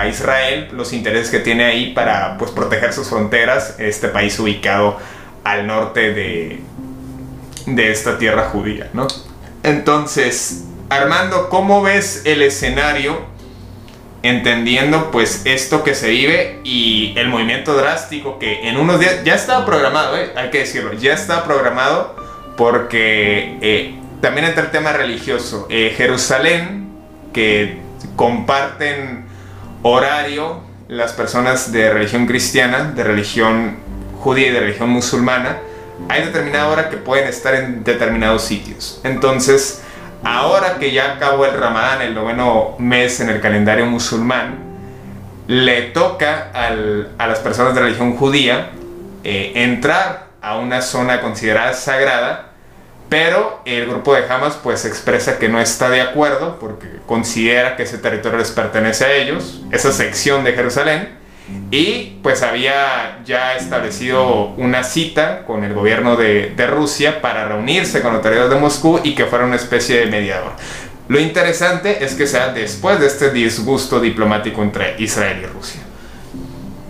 a, 0.01 0.09
Israel 0.09 0.69
los 0.73 0.93
intereses 0.93 1.31
que 1.31 1.41
tiene 1.41 1.65
ahí 1.65 1.93
para 1.93 2.39
pues 2.39 2.51
proteger 2.51 2.93
sus 2.93 3.09
fronteras, 3.09 3.77
este 3.79 4.09
país 4.09 4.39
ubicado 4.39 4.99
al 5.45 5.67
norte 5.67 6.13
de, 6.13 6.61
de 7.67 7.91
esta 7.91 8.19
tierra 8.19 8.49
judía, 8.49 8.89
¿no? 8.93 9.07
Entonces, 9.63 10.65
Armando, 10.89 11.49
¿cómo 11.49 11.83
ves 11.83 12.23
el 12.25 12.43
escenario 12.43 13.33
entendiendo 14.23 15.11
pues 15.11 15.43
esto 15.45 15.83
que 15.83 15.95
se 15.95 16.11
vive 16.11 16.61
y 16.65 17.13
el 17.17 17.29
movimiento 17.29 17.75
drástico 17.75 18.39
que 18.39 18.69
en 18.69 18.77
unos 18.77 19.01
días 19.01 19.25
ya 19.25 19.35
estaba 19.35 19.67
programado, 19.67 20.17
¿eh? 20.17 20.31
hay 20.37 20.51
que 20.51 20.59
decirlo, 20.59 20.93
ya 20.93 21.15
estaba 21.15 21.45
programado 21.45 22.17
porque 22.57 23.59
eh, 23.61 23.95
también 24.21 24.47
entra 24.47 24.65
el 24.65 24.71
tema 24.71 24.93
religioso. 24.93 25.67
Eh, 25.69 25.93
Jerusalén, 25.97 26.89
que 27.33 27.82
comparten 28.17 29.25
horario 29.83 30.61
las 30.89 31.13
personas 31.13 31.73
de 31.73 31.91
religión 31.93 32.27
cristiana, 32.27 32.93
de 32.95 33.05
religión 33.05 33.77
judía 34.21 34.49
y 34.49 34.51
de 34.51 34.61
religión 34.61 34.91
musulmana, 34.91 35.59
hay 36.09 36.25
determinada 36.25 36.69
hora 36.69 36.89
que 36.91 36.97
pueden 36.97 37.29
estar 37.29 37.55
en 37.55 37.85
determinados 37.85 38.43
sitios. 38.43 39.01
Entonces, 39.05 39.83
ahora 40.25 40.79
que 40.79 40.93
ya 40.93 41.15
acabó 41.15 41.47
el 41.47 41.59
Ramadán, 41.59 42.03
el 42.03 42.15
noveno 42.15 42.77
mes 42.79 43.21
en 43.21 43.29
el 43.29 43.41
calendario 43.41 43.87
musulmán, 43.87 44.59
le 45.47 45.83
toca 45.91 46.51
a 46.55 47.27
las 47.27 47.39
personas 47.41 47.75
de 47.75 47.81
religión 47.81 48.17
judía 48.17 48.71
eh, 49.25 49.53
entrar 49.57 50.29
a 50.41 50.59
una 50.59 50.83
zona 50.83 51.21
considerada 51.21 51.73
sagrada, 51.75 52.52
pero 53.13 53.61
el 53.67 53.87
grupo 53.89 54.15
de 54.15 54.25
Hamas 54.27 54.59
pues 54.63 54.87
expresa 54.87 55.39
que 55.39 55.51
no 55.51 55.61
está 55.61 55.91
de 55.91 56.01
acuerdo 56.01 56.59
porque 56.59 56.87
considera 57.07 57.77
que 57.77 57.83
ese 57.83 57.99
territorio 57.99 58.39
les 58.39 58.51
pertenece 58.53 59.05
a 59.05 59.13
ellos, 59.13 59.61
esa 59.71 59.93
sección 59.93 60.45
de 60.45 60.55
Jerusalén, 60.55 61.11
y 61.71 62.21
pues 62.23 62.43
había 62.43 63.21
ya 63.27 63.55
establecido 63.55 64.55
una 64.57 64.83
cita 64.83 65.45
con 65.45 65.63
el 65.63 65.75
gobierno 65.75 66.17
de, 66.17 66.55
Rusia 66.67 67.21
para 67.21 67.47
reunirse 67.47 68.01
con 68.01 68.15
autoridades 68.15 68.49
de 68.49 68.57
Moscú 68.57 68.99
y 69.05 69.15
que 69.15 69.27
fuera 69.27 69.45
una 69.45 69.57
especie 69.57 70.01
de 70.01 70.07
mediador. 70.07 70.53
Lo 71.09 71.21
interesante 71.21 72.03
es 72.03 72.15
que 72.15 72.27
sea 72.27 72.55
después 72.55 72.99
de 72.99 73.09
este 73.09 73.31
disgusto 73.31 74.01
diplomático 74.01 74.63
entre 74.63 74.95
Israel 74.97 75.39
y 75.43 75.47
Rusia. 75.49 75.83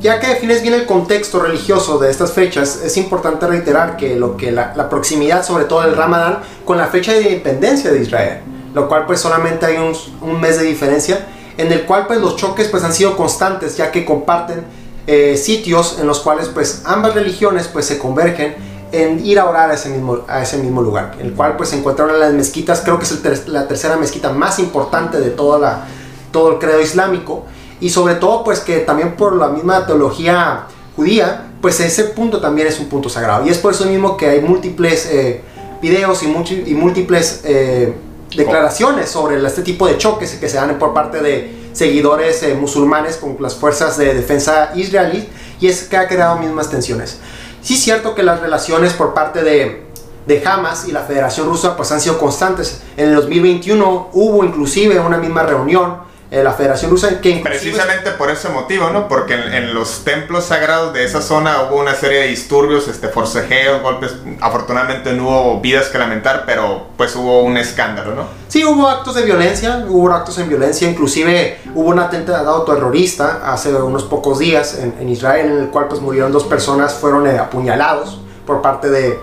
Ya 0.02 0.18
que 0.18 0.26
defines 0.26 0.62
bien 0.62 0.74
el 0.74 0.84
contexto 0.84 1.38
religioso 1.38 1.96
de 1.98 2.10
estas 2.10 2.32
fechas, 2.32 2.80
es 2.84 2.96
importante 2.96 3.46
reiterar 3.46 3.96
que, 3.96 4.16
lo 4.16 4.36
que 4.36 4.50
la, 4.50 4.90
proximidad, 4.90 5.46
sobre 5.46 5.64
todo 5.64 5.82
del 5.82 5.96
Ramadán, 5.96 6.40
con 6.64 6.76
la 6.76 6.88
fecha 6.88 7.12
de 7.12 7.22
independencia 7.22 7.92
de 7.92 8.02
Israel, 8.02 8.40
lo 8.74 8.88
cual 8.88 9.06
pues 9.06 9.20
solamente 9.20 9.64
hay 9.64 9.76
un, 9.76 9.92
un 10.28 10.40
mes 10.40 10.58
de 10.58 10.64
diferencia, 10.64 11.24
en 11.56 11.70
el 11.70 11.82
cual 11.84 12.08
pues 12.08 12.20
los 12.20 12.34
choques 12.34 12.66
pues 12.66 12.82
han 12.82 12.92
sido 12.92 13.16
constantes 13.16 13.76
ya 13.76 13.92
que 13.92 14.04
comparten 14.04 14.64
eh, 15.06 15.36
sitios 15.36 15.98
en 16.00 16.08
los 16.08 16.18
cuales 16.18 16.48
pues 16.48 16.82
ambas 16.84 17.14
religiones 17.14 17.68
pues 17.68 17.86
se 17.86 17.96
convergen 17.96 18.56
en 18.90 19.24
ir 19.24 19.38
a 19.38 19.48
orar 19.48 19.70
a 19.70 19.74
ese 19.74 19.88
mismo, 19.88 20.24
a 20.26 20.42
ese 20.42 20.58
mismo 20.58 20.82
lugar, 20.82 21.14
el 21.20 21.32
cual 21.34 21.56
pues 21.56 21.68
se 21.68 21.76
encuentran 21.76 22.10
en 22.10 22.18
las 22.18 22.32
mezquitas, 22.32 22.80
creo 22.80 22.98
que 22.98 23.04
es 23.04 23.46
la 23.46 23.68
tercera 23.68 23.96
mezquita 23.96 24.32
más 24.32 24.58
importante 24.58 25.20
de 25.20 25.30
toda 25.30 25.60
la, 25.60 25.84
todo 26.32 26.50
el 26.50 26.58
credo 26.58 26.80
islámico 26.80 27.44
y 27.82 27.90
sobre 27.90 28.14
todo 28.14 28.44
pues 28.44 28.60
que 28.60 28.78
también 28.78 29.16
por 29.16 29.34
la 29.34 29.48
misma 29.48 29.84
teología 29.84 30.66
judía 30.94 31.50
pues 31.60 31.80
ese 31.80 32.04
punto 32.04 32.40
también 32.40 32.68
es 32.68 32.78
un 32.78 32.86
punto 32.86 33.08
sagrado 33.08 33.44
y 33.44 33.50
es 33.50 33.58
por 33.58 33.72
eso 33.72 33.84
mismo 33.86 34.16
que 34.16 34.28
hay 34.28 34.40
múltiples 34.40 35.06
eh, 35.06 35.42
videos 35.82 36.22
y, 36.22 36.26
y 36.70 36.74
múltiples 36.74 37.40
eh, 37.42 37.92
declaraciones 38.36 39.10
sobre 39.10 39.44
este 39.44 39.62
tipo 39.62 39.88
de 39.88 39.98
choques 39.98 40.32
que 40.34 40.48
se 40.48 40.56
dan 40.56 40.78
por 40.78 40.94
parte 40.94 41.20
de 41.20 41.70
seguidores 41.72 42.44
eh, 42.44 42.54
musulmanes 42.54 43.16
con 43.16 43.36
las 43.40 43.56
fuerzas 43.56 43.98
de 43.98 44.14
defensa 44.14 44.70
israelí 44.76 45.28
y 45.60 45.66
es 45.66 45.82
que 45.82 45.96
ha 45.96 46.06
creado 46.06 46.38
mismas 46.38 46.70
tensiones. 46.70 47.18
Sí 47.62 47.74
es 47.74 47.80
cierto 47.80 48.14
que 48.14 48.22
las 48.22 48.40
relaciones 48.40 48.92
por 48.92 49.12
parte 49.12 49.42
de, 49.42 49.86
de 50.26 50.42
Hamas 50.46 50.86
y 50.86 50.92
la 50.92 51.02
Federación 51.02 51.48
Rusa 51.48 51.76
pues 51.76 51.90
han 51.90 52.00
sido 52.00 52.18
constantes. 52.18 52.80
En 52.96 53.08
el 53.08 53.16
2021 53.16 54.10
hubo 54.12 54.44
inclusive 54.44 55.00
una 55.00 55.18
misma 55.18 55.42
reunión 55.42 56.11
eh, 56.32 56.42
la 56.42 56.54
Federación 56.54 56.90
Rusa 56.90 57.20
que 57.20 57.42
precisamente 57.44 58.10
por 58.12 58.30
ese 58.30 58.48
motivo 58.48 58.88
no 58.88 59.06
porque 59.06 59.34
en, 59.34 59.74
los 59.74 60.02
templos 60.02 60.46
sagrados 60.46 60.94
de 60.94 61.04
esa 61.04 61.20
zona 61.20 61.64
hubo 61.64 61.78
una 61.78 61.94
serie 61.94 62.20
de 62.20 62.28
disturbios 62.28 62.88
este 62.88 63.08
forcejeos 63.08 63.82
golpes. 63.82 64.14
Afortunadamente 64.40 65.12
no 65.12 65.24
hubo 65.28 65.60
vidas 65.60 65.88
que 65.88 65.98
lamentar 65.98 66.44
pero 66.46 66.86
pues 66.96 67.14
hubo 67.16 67.42
un 67.42 67.58
escándalo 67.58 68.14
no 68.14 68.24
sí 68.48 68.64
hubo 68.64 68.88
actos 68.88 69.14
de 69.14 69.24
violencia 69.24 69.84
hubo 69.86 70.10
actos 70.10 70.36
de 70.36 70.44
violencia. 70.44 70.88
Inclusive 70.88 71.58
hubo 71.74 71.90
un 71.90 71.98
atentado 71.98 72.62
terrorista 72.62 73.42
hace 73.52 73.74
unos 73.74 74.04
pocos 74.04 74.38
días 74.38 74.78
en, 74.78 75.06
Israel 75.10 75.50
en 75.50 75.58
el 75.58 75.68
cual 75.68 75.88
pues 75.88 76.00
murieron 76.00 76.32
dos 76.32 76.44
personas 76.44 76.94
fueron 76.94 77.26
eh, 77.26 77.38
apuñalados 77.38 78.22
por 78.46 78.62
parte 78.62 78.88
de 78.88 79.18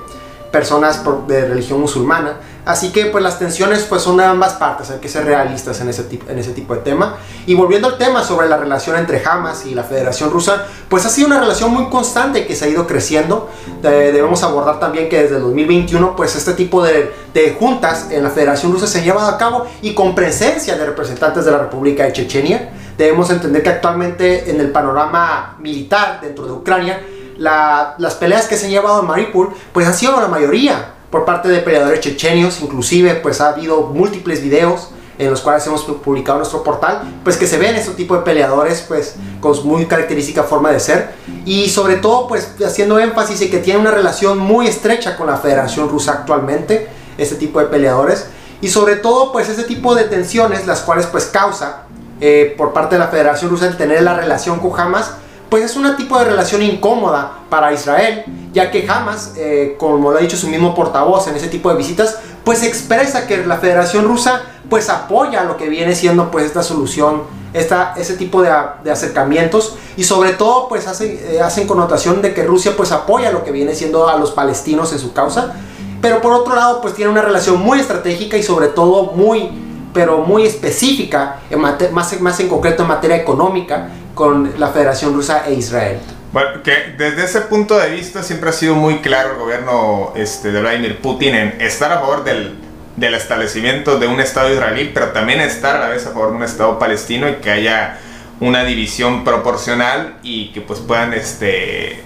personas 0.52 1.04
de 1.28 1.48
religión 1.48 1.82
musulmana 1.82 2.36
Así 2.70 2.92
que 2.92 3.08
pues 3.08 3.24
las 3.24 3.40
tensiones 3.40 3.82
pues 3.90 4.04
son 4.04 4.18
de 4.18 4.24
ambas 4.24 4.54
partes, 4.54 4.92
hay 4.92 5.00
que 5.00 5.10
ser 5.10 5.26
realistas 5.26 5.82
en 5.82 5.90
ese, 5.90 6.04
tipo, 6.04 6.30
en 6.30 6.38
ese 6.38 6.52
tipo 6.52 6.76
de 6.76 6.82
tema. 6.82 7.16
Y 7.48 7.56
volviendo 7.56 7.88
al 7.88 7.98
tema 7.98 8.24
sobre 8.24 8.48
la 8.48 8.58
relación 8.58 8.96
entre 8.96 9.26
Hamas 9.26 9.66
y 9.66 9.74
la 9.74 9.84
Federación 9.84 10.30
Rusa, 10.30 10.68
pues 10.88 11.04
ha 11.04 11.10
sido 11.10 11.26
una 11.26 11.40
relación 11.40 11.74
muy 11.74 11.90
constante 11.90 12.46
que 12.46 12.56
se 12.56 12.66
ha 12.66 12.68
ido 12.68 12.86
creciendo. 12.86 13.50
debemos 13.82 14.44
abordar 14.44 14.80
también 14.80 15.10
que 15.10 15.20
desde 15.20 15.38
el 15.38 15.42
2021 15.42 16.16
pues 16.16 16.36
este 16.36 16.54
tipo 16.54 16.84
de, 16.84 17.12
de, 17.34 17.58
juntas 17.60 18.10
en 18.12 18.22
la 18.22 18.30
Federación 18.30 18.72
Rusa 18.72 18.86
se 18.86 19.00
ha 19.00 19.02
llevado 19.02 19.30
a 19.30 19.40
cabo 19.40 19.66
y 19.82 19.96
con 19.96 20.14
presencia 20.14 20.78
de 20.78 20.86
representantes 20.86 21.46
de 21.46 21.52
la 21.52 21.58
República 21.58 22.04
de 22.04 22.14
Chechenia. 22.14 22.70
Debemos 23.00 23.32
entender 23.32 23.64
que 23.64 23.70
actualmente 23.70 24.52
en 24.52 24.62
el 24.62 24.70
panorama 24.70 25.56
militar 25.58 26.22
dentro 26.22 26.46
de 26.46 26.52
Ucrania, 26.52 27.02
las 27.40 28.14
peleas 28.20 28.46
que 28.46 28.58
se 28.58 28.68
han 28.68 28.72
llevado 28.72 29.00
en 29.00 29.08
Mariupol 29.08 29.50
pues 29.74 29.88
han 29.88 29.96
sido 29.96 30.22
la 30.22 30.28
mayoría 30.28 30.99
por 31.10 31.26
parte 31.26 31.50
de 31.50 31.60
peleadores 31.60 32.00
chechenios, 32.02 32.62
inclusive 32.62 33.16
pues 33.16 33.42
ha 33.42 33.50
habido 33.50 33.82
múltiples 33.82 34.42
videos 34.42 34.90
en 35.20 35.30
los 35.30 35.42
cuales 35.42 35.68
hemos 35.68 35.84
publicado 35.84 36.38
nuestro 36.38 36.64
portal, 36.64 37.02
pues 37.26 37.36
que 37.36 37.46
se 37.46 37.58
ven 37.58 37.76
este 37.76 37.92
tipo 37.92 38.16
de 38.16 38.22
peleadores 38.22 38.86
pues 38.88 39.16
con 39.42 39.68
muy 39.68 39.86
característica 39.86 40.44
forma 40.44 40.72
de 40.72 40.80
ser. 40.80 41.10
Y 41.46 41.70
sobre 41.70 41.98
todo 41.98 42.28
pues 42.28 42.56
haciendo 42.66 43.00
énfasis 43.00 43.42
en 43.42 43.52
que 43.52 43.58
tiene 43.58 43.82
una 43.82 43.92
relación 43.92 44.38
muy 44.38 44.68
estrecha 44.68 45.18
con 45.18 45.28
la 45.28 45.36
Federación 45.36 45.90
Rusa 45.90 46.14
actualmente, 46.14 46.88
este 47.18 47.36
tipo 47.36 47.60
de 47.60 47.66
peleadores. 47.66 48.28
Y 48.62 48.70
sobre 48.70 48.96
todo 48.96 49.34
pues 49.34 49.50
ese 49.50 49.64
tipo 49.64 49.94
de 49.94 50.06
tensiones 50.06 50.66
las 50.66 50.82
cuales 50.82 51.06
pues 51.08 51.26
causa 51.26 51.84
eh, 52.22 52.56
por 52.58 52.72
parte 52.72 52.96
de 52.96 53.00
la 53.00 53.10
Federación 53.10 53.52
Rusa 53.52 53.68
el 53.68 53.76
tener 53.76 54.02
la 54.04 54.16
relación 54.16 54.60
con 54.60 54.80
Hamas 54.80 55.12
pues 55.50 55.64
es 55.64 55.76
un 55.76 55.96
tipo 55.96 56.18
de 56.20 56.26
relación 56.26 56.62
incómoda 56.62 57.40
para 57.50 57.74
Israel, 57.74 58.24
ya 58.54 58.70
que 58.70 58.88
Hamas, 58.88 59.34
eh, 59.36 59.76
como 59.80 60.12
lo 60.12 60.18
ha 60.18 60.22
dicho 60.22 60.38
su 60.38 60.48
mismo 60.48 60.76
portavoz 60.76 61.28
en 61.28 61.36
ese 61.36 61.48
tipo 61.48 61.70
de 61.70 61.76
visitas, 61.76 62.20
pues 62.44 62.64
expresa 62.64 63.26
que 63.28 63.46
la 63.46 63.58
Federación 63.58 64.06
Rusa 64.06 64.44
pues 64.70 64.90
apoya 64.90 65.44
lo 65.44 65.58
que 65.58 65.68
viene 65.68 65.96
siendo 65.96 66.30
pues 66.30 66.46
esta 66.46 66.62
solución, 66.62 67.24
esta, 67.54 67.96
ese 67.98 68.16
tipo 68.16 68.44
de, 68.44 68.52
acercamientos 68.92 69.76
y 69.98 70.04
sobre 70.04 70.34
todo 70.34 70.70
pues 70.70 70.88
hace, 70.88 71.36
eh, 71.36 71.42
hacen 71.42 71.68
connotación 71.68 72.22
de 72.22 72.34
que 72.36 72.44
Rusia 72.44 72.74
pues 72.78 72.92
apoya 72.92 73.32
lo 73.32 73.44
que 73.44 73.52
viene 73.52 73.74
siendo 73.74 74.08
a 74.08 74.18
los 74.18 74.32
palestinos 74.32 74.94
en 74.94 75.00
su 75.00 75.14
causa, 75.14 75.56
pero 76.02 76.22
por 76.22 76.34
otro 76.34 76.56
lado 76.56 76.82
pues 76.82 76.94
tiene 76.94 77.12
una 77.12 77.24
relación 77.24 77.60
muy 77.60 77.80
estratégica 77.80 78.38
y 78.38 78.44
sobre 78.44 78.68
todo 78.68 79.14
muy 79.14 79.50
pero 79.92 80.20
muy 80.20 80.46
específica, 80.46 81.40
en 81.50 81.60
más, 81.60 82.22
más 82.22 82.40
en 82.40 82.48
concreto 82.48 82.84
en 82.84 82.90
materia 82.90 83.18
económica, 83.18 83.90
con 84.20 84.60
la 84.60 84.68
Federación 84.68 85.14
Rusa 85.14 85.46
e 85.48 85.54
Israel. 85.54 85.98
Bueno, 86.34 86.62
que 86.62 86.94
desde 86.98 87.24
ese 87.24 87.40
punto 87.40 87.78
de 87.78 87.90
vista 87.90 88.22
siempre 88.22 88.50
ha 88.50 88.52
sido 88.52 88.76
muy 88.76 88.98
claro 88.98 89.32
el 89.32 89.38
gobierno 89.38 90.12
este, 90.14 90.52
de 90.52 90.60
Vladimir 90.60 90.98
Putin 90.98 91.36
en 91.36 91.62
estar 91.62 91.90
a 91.94 92.02
favor 92.02 92.26
del, 92.26 92.54
del 92.98 93.14
establecimiento 93.14 93.98
de 93.98 94.08
un 94.08 94.20
Estado 94.20 94.54
israelí, 94.54 94.92
pero 94.94 95.14
también 95.14 95.40
estar 95.40 95.78
a 95.78 95.80
la 95.80 95.88
vez 95.88 96.06
a 96.06 96.10
favor 96.10 96.32
de 96.32 96.36
un 96.36 96.44
Estado 96.44 96.78
palestino 96.78 97.30
y 97.30 97.36
que 97.36 97.50
haya 97.50 97.98
una 98.42 98.66
división 98.66 99.24
proporcional 99.24 100.18
y 100.22 100.52
que 100.52 100.60
pues 100.60 100.82
puedan 100.82 101.14
este, 101.14 102.04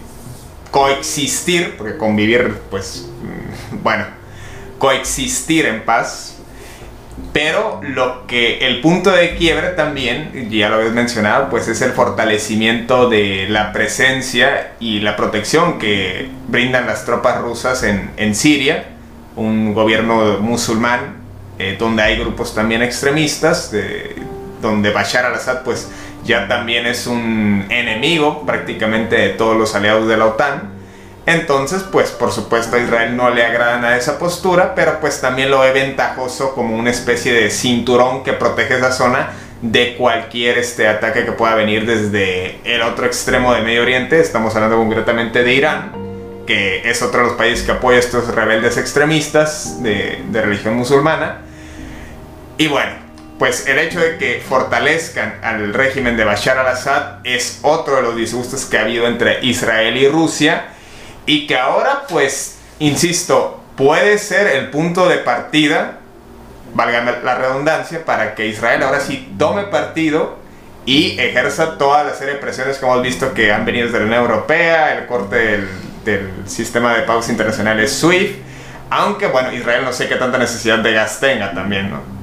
coexistir, 0.69 1.77
porque 1.79 1.97
convivir 1.97 2.59
pues, 2.69 3.07
mm, 3.71 3.77
bueno, 3.81 4.05
coexistir 4.77 5.65
en 5.65 5.83
paz 5.83 6.32
pero 7.31 7.79
lo 7.83 8.27
que 8.27 8.67
el 8.67 8.81
punto 8.81 9.11
de 9.11 9.35
quiebre 9.35 9.69
también, 9.69 10.49
ya 10.49 10.69
lo 10.69 10.75
habéis 10.75 10.93
mencionado, 10.93 11.49
pues 11.49 11.67
es 11.67 11.81
el 11.81 11.91
fortalecimiento 11.91 13.09
de 13.09 13.47
la 13.49 13.71
presencia 13.71 14.73
y 14.79 14.99
la 14.99 15.15
protección 15.15 15.79
que 15.79 16.29
brindan 16.47 16.85
las 16.85 17.05
tropas 17.05 17.41
rusas 17.41 17.83
en, 17.83 18.11
en 18.17 18.35
Siria, 18.35 18.85
un 19.35 19.73
gobierno 19.73 20.39
musulmán 20.39 21.23
eh, 21.59 21.75
donde 21.77 22.01
hay 22.01 22.17
grupos 22.17 22.55
también 22.55 22.81
extremistas, 22.81 23.71
donde 24.61 24.89
Bashar 24.91 25.25
al-Assad 25.25 25.61
pues 25.63 25.89
ya 26.25 26.47
también 26.47 26.87
es 26.87 27.05
un 27.05 27.65
enemigo 27.69 28.43
prácticamente 28.45 29.15
de 29.15 29.29
todos 29.29 29.55
los 29.55 29.75
aliados 29.75 30.07
de 30.07 30.17
la 30.17 30.25
OTAN 30.25 30.72
entonces, 31.25 31.83
pues 31.83 32.11
por 32.11 32.31
supuesto 32.31 32.75
a 32.75 32.79
Israel 32.79 33.15
no 33.15 33.29
le 33.29 33.45
agrada 33.45 33.79
nada 33.79 33.97
esa 33.97 34.19
postura, 34.19 34.75
pero 34.75 34.99
pues 34.99 35.21
también 35.21 35.49
lo 35.49 35.59
ve 35.59 35.71
ventajoso 35.71 36.53
como 36.53 36.75
una 36.75 36.89
especie 36.89 37.33
de 37.33 37.49
cinturón 37.49 38.23
que 38.23 38.33
protege 38.33 38.75
esa 38.75 38.91
zona 38.91 39.31
de 39.61 39.95
cualquier 39.95 40.57
este 40.57 40.89
ataque 40.89 41.23
que 41.23 41.31
pueda 41.31 41.55
venir 41.55 41.85
desde 41.85 42.59
el 42.65 42.81
otro 42.81 43.05
extremo 43.05 43.53
de 43.53 43.61
Medio 43.61 43.83
Oriente. 43.83 44.19
Estamos 44.19 44.53
hablando 44.55 44.75
concretamente 44.75 45.43
de 45.43 45.53
Irán, 45.53 45.91
que 46.45 46.89
es 46.89 47.01
otro 47.01 47.21
de 47.21 47.27
los 47.27 47.37
países 47.37 47.65
que 47.65 47.71
apoya 47.71 47.97
a 47.97 47.99
estos 48.01 48.27
rebeldes 48.35 48.75
extremistas 48.75 49.81
de, 49.81 50.21
de 50.27 50.41
religión 50.41 50.75
musulmana. 50.75 51.37
Y 52.57 52.67
bueno, 52.67 52.91
pues 53.39 53.65
el 53.65 53.79
hecho 53.79 54.01
de 54.01 54.17
que 54.17 54.43
fortalezcan 54.45 55.39
al 55.41 55.73
régimen 55.73 56.17
de 56.17 56.25
Bashar 56.25 56.57
al-Assad 56.57 57.19
es 57.23 57.59
otro 57.61 57.95
de 57.95 58.01
los 58.01 58.17
disgustos 58.17 58.65
que 58.65 58.77
ha 58.77 58.81
habido 58.81 59.07
entre 59.07 59.39
Israel 59.45 59.95
y 59.95 60.09
Rusia 60.09 60.72
y 61.25 61.47
que 61.47 61.57
ahora 61.57 62.03
pues, 62.09 62.57
insisto, 62.79 63.61
puede 63.75 64.17
ser 64.17 64.47
el 64.47 64.69
punto 64.69 65.07
de 65.07 65.17
partida, 65.17 65.99
valga 66.73 67.19
la 67.23 67.35
redundancia, 67.35 68.05
para 68.05 68.35
que 68.35 68.47
Israel 68.47 68.83
ahora 68.83 68.99
sí 68.99 69.33
tome 69.37 69.63
partido 69.63 70.37
y 70.85 71.19
ejerza 71.19 71.77
toda 71.77 72.03
la 72.03 72.13
serie 72.13 72.35
de 72.35 72.39
presiones 72.39 72.77
que 72.77 72.85
hemos 72.85 73.01
visto 73.01 73.33
que 73.33 73.53
han 73.53 73.65
venido 73.65 73.85
desde 73.85 73.99
la 73.99 74.05
Unión 74.05 74.21
Europea, 74.21 74.97
el 74.97 75.05
corte 75.05 75.35
del, 75.35 75.69
del 76.03 76.31
sistema 76.45 76.93
de 76.93 77.03
pagos 77.03 77.29
internacionales 77.29 77.93
SWIFT, 77.93 78.35
aunque 78.89 79.27
bueno, 79.27 79.51
Israel 79.53 79.85
no 79.85 79.93
sé 79.93 80.07
qué 80.07 80.15
tanta 80.15 80.37
necesidad 80.37 80.79
de 80.79 80.93
gas 80.93 81.19
tenga 81.19 81.53
también, 81.53 81.89
¿no? 81.89 82.13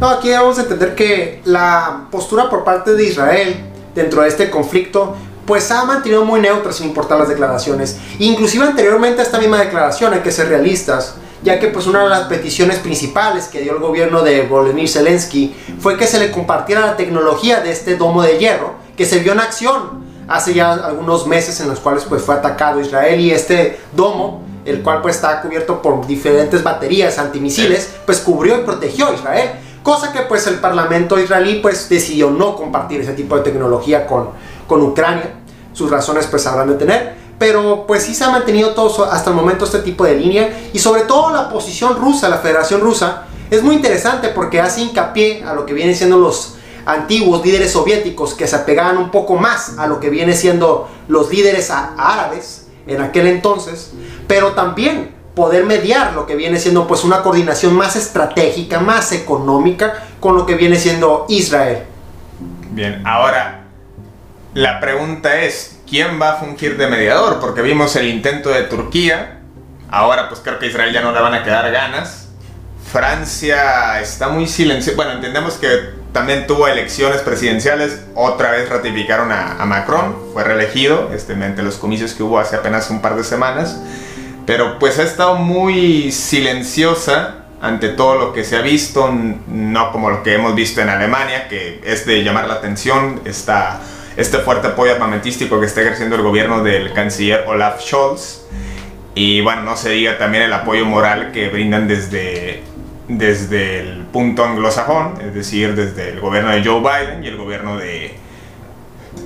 No, 0.00 0.08
aquí 0.08 0.32
a 0.32 0.40
entender 0.42 0.94
que 0.94 1.42
la 1.44 2.06
postura 2.10 2.48
por 2.48 2.64
parte 2.64 2.94
de 2.94 3.04
Israel 3.04 3.54
dentro 3.94 4.22
de 4.22 4.28
este 4.28 4.48
conflicto 4.48 5.14
pues 5.50 5.68
ha 5.72 5.84
mantenido 5.84 6.24
muy 6.24 6.38
neutra 6.38 6.72
sin 6.72 6.86
importar 6.86 7.18
las 7.18 7.28
declaraciones. 7.28 7.96
Inclusive 8.20 8.64
anteriormente 8.64 9.20
a 9.20 9.24
esta 9.24 9.40
misma 9.40 9.58
declaración 9.58 10.14
hay 10.14 10.20
que 10.20 10.30
ser 10.30 10.48
realistas, 10.48 11.16
ya 11.42 11.58
que 11.58 11.66
pues 11.66 11.88
una 11.88 12.04
de 12.04 12.08
las 12.08 12.28
peticiones 12.28 12.78
principales 12.78 13.48
que 13.48 13.60
dio 13.60 13.72
el 13.72 13.80
gobierno 13.80 14.22
de 14.22 14.42
Volodymyr 14.42 14.88
Zelensky 14.88 15.52
fue 15.80 15.96
que 15.96 16.06
se 16.06 16.20
le 16.20 16.30
compartiera 16.30 16.82
la 16.82 16.96
tecnología 16.96 17.62
de 17.62 17.72
este 17.72 17.96
domo 17.96 18.22
de 18.22 18.38
hierro, 18.38 18.74
que 18.96 19.04
se 19.04 19.18
vio 19.18 19.32
en 19.32 19.40
acción 19.40 20.04
hace 20.28 20.54
ya 20.54 20.72
algunos 20.72 21.26
meses 21.26 21.58
en 21.58 21.68
los 21.68 21.80
cuales 21.80 22.04
pues 22.04 22.22
fue 22.22 22.36
atacado 22.36 22.80
Israel 22.80 23.18
y 23.18 23.32
este 23.32 23.80
domo 23.96 24.44
el 24.64 24.82
cual 24.84 25.02
pues 25.02 25.16
está 25.16 25.42
cubierto 25.42 25.82
por 25.82 26.06
diferentes 26.06 26.62
baterías 26.62 27.18
antimisiles, 27.18 27.92
pues 28.06 28.20
cubrió 28.20 28.60
y 28.60 28.64
protegió 28.64 29.08
a 29.08 29.14
Israel. 29.14 29.50
Cosa 29.82 30.12
que 30.12 30.20
pues 30.20 30.46
el 30.46 30.60
parlamento 30.60 31.18
israelí 31.18 31.58
pues 31.60 31.88
decidió 31.88 32.30
no 32.30 32.54
compartir 32.54 33.00
ese 33.00 33.14
tipo 33.14 33.34
de 33.36 33.42
tecnología 33.42 34.06
con, 34.06 34.28
con 34.68 34.82
Ucrania 34.82 35.39
sus 35.72 35.90
razones 35.90 36.26
pues 36.26 36.46
habrán 36.46 36.68
de 36.68 36.74
tener, 36.74 37.14
pero 37.38 37.86
pues 37.86 38.02
sí 38.02 38.14
se 38.14 38.24
ha 38.24 38.30
mantenido 38.30 38.74
todo 38.74 39.04
hasta 39.10 39.30
el 39.30 39.36
momento 39.36 39.64
este 39.64 39.78
tipo 39.78 40.04
de 40.04 40.14
línea. 40.14 40.70
Y 40.72 40.78
sobre 40.78 41.02
todo 41.02 41.32
la 41.32 41.48
posición 41.48 41.96
rusa, 41.96 42.28
la 42.28 42.38
Federación 42.38 42.80
Rusa, 42.80 43.24
es 43.50 43.62
muy 43.62 43.74
interesante 43.74 44.28
porque 44.28 44.60
hace 44.60 44.82
hincapié 44.82 45.42
a 45.44 45.54
lo 45.54 45.66
que 45.66 45.72
vienen 45.72 45.96
siendo 45.96 46.18
los 46.18 46.56
antiguos 46.86 47.44
líderes 47.44 47.72
soviéticos 47.72 48.34
que 48.34 48.46
se 48.46 48.56
apegaban 48.56 48.96
un 48.98 49.10
poco 49.10 49.36
más 49.36 49.78
a 49.78 49.86
lo 49.86 50.00
que 50.00 50.10
viene 50.10 50.34
siendo 50.34 50.88
los 51.08 51.30
líderes 51.30 51.70
árabes 51.70 52.68
en 52.86 53.00
aquel 53.00 53.26
entonces, 53.26 53.92
pero 54.26 54.52
también 54.52 55.14
poder 55.34 55.64
mediar 55.64 56.12
lo 56.14 56.26
que 56.26 56.36
viene 56.36 56.58
siendo 56.58 56.86
pues 56.86 57.04
una 57.04 57.22
coordinación 57.22 57.74
más 57.74 57.96
estratégica, 57.96 58.80
más 58.80 59.12
económica 59.12 60.04
con 60.20 60.36
lo 60.36 60.46
que 60.46 60.54
viene 60.54 60.76
siendo 60.76 61.26
Israel. 61.28 61.84
Bien, 62.72 63.02
ahora 63.06 63.59
la 64.54 64.80
pregunta 64.80 65.42
es, 65.42 65.78
¿quién 65.88 66.20
va 66.20 66.32
a 66.32 66.36
fungir 66.36 66.76
de 66.76 66.88
mediador? 66.88 67.38
Porque 67.40 67.62
vimos 67.62 67.94
el 67.96 68.08
intento 68.08 68.50
de 68.50 68.62
Turquía, 68.62 69.40
ahora 69.90 70.28
pues 70.28 70.40
creo 70.40 70.58
que 70.58 70.66
Israel 70.66 70.92
ya 70.92 71.02
no 71.02 71.12
le 71.12 71.20
van 71.20 71.34
a 71.34 71.44
quedar 71.44 71.70
ganas. 71.70 72.28
Francia 72.90 74.00
está 74.00 74.28
muy 74.28 74.48
silenciosa, 74.48 74.96
bueno, 74.96 75.12
entendemos 75.12 75.54
que 75.54 75.68
también 76.12 76.48
tuvo 76.48 76.66
elecciones 76.66 77.20
presidenciales, 77.20 78.00
otra 78.16 78.50
vez 78.50 78.68
ratificaron 78.68 79.30
a, 79.30 79.64
Macron, 79.64 80.16
fue 80.32 80.42
reelegido 80.42 81.10
este, 81.14 81.36
mediante 81.36 81.62
los 81.62 81.76
comicios 81.76 82.14
que 82.14 82.24
hubo 82.24 82.40
hace 82.40 82.56
apenas 82.56 82.90
un 82.90 83.00
par 83.00 83.14
de 83.14 83.22
semanas, 83.22 83.80
pero 84.46 84.80
pues 84.80 84.98
ha 84.98 85.04
estado 85.04 85.36
muy 85.36 86.10
silenciosa 86.10 87.44
ante 87.62 87.90
todo 87.90 88.16
lo 88.16 88.32
que 88.32 88.42
se 88.42 88.56
ha 88.56 88.62
visto, 88.62 89.12
no 89.46 89.92
como 89.92 90.10
lo 90.10 90.24
que 90.24 90.34
hemos 90.34 90.56
visto 90.56 90.80
en 90.80 90.88
Alemania, 90.88 91.46
que 91.46 91.80
es 91.84 92.04
de 92.06 92.24
llamar 92.24 92.48
la 92.48 92.54
atención, 92.54 93.20
está 93.24 93.80
este 94.16 94.38
fuerte 94.38 94.68
apoyo 94.68 94.92
armamentístico 94.92 95.60
que 95.60 95.66
está 95.66 95.82
ejerciendo 95.82 96.16
el 96.16 96.22
gobierno 96.22 96.62
del 96.62 96.92
canciller 96.92 97.44
Olaf 97.46 97.80
Scholz. 97.80 98.42
Y 99.14 99.40
bueno, 99.40 99.62
no 99.62 99.76
se 99.76 99.90
diga 99.90 100.18
también 100.18 100.44
el 100.44 100.52
apoyo 100.52 100.84
moral 100.86 101.32
que 101.32 101.48
brindan 101.48 101.88
desde, 101.88 102.62
desde 103.08 103.80
el 103.80 104.04
punto 104.04 104.44
anglosajón, 104.44 105.20
es 105.20 105.34
decir, 105.34 105.74
desde 105.74 106.10
el 106.10 106.20
gobierno 106.20 106.50
de 106.50 106.64
Joe 106.64 106.80
Biden 106.80 107.24
y 107.24 107.28
el 107.28 107.36
gobierno 107.36 107.76
de, 107.76 108.14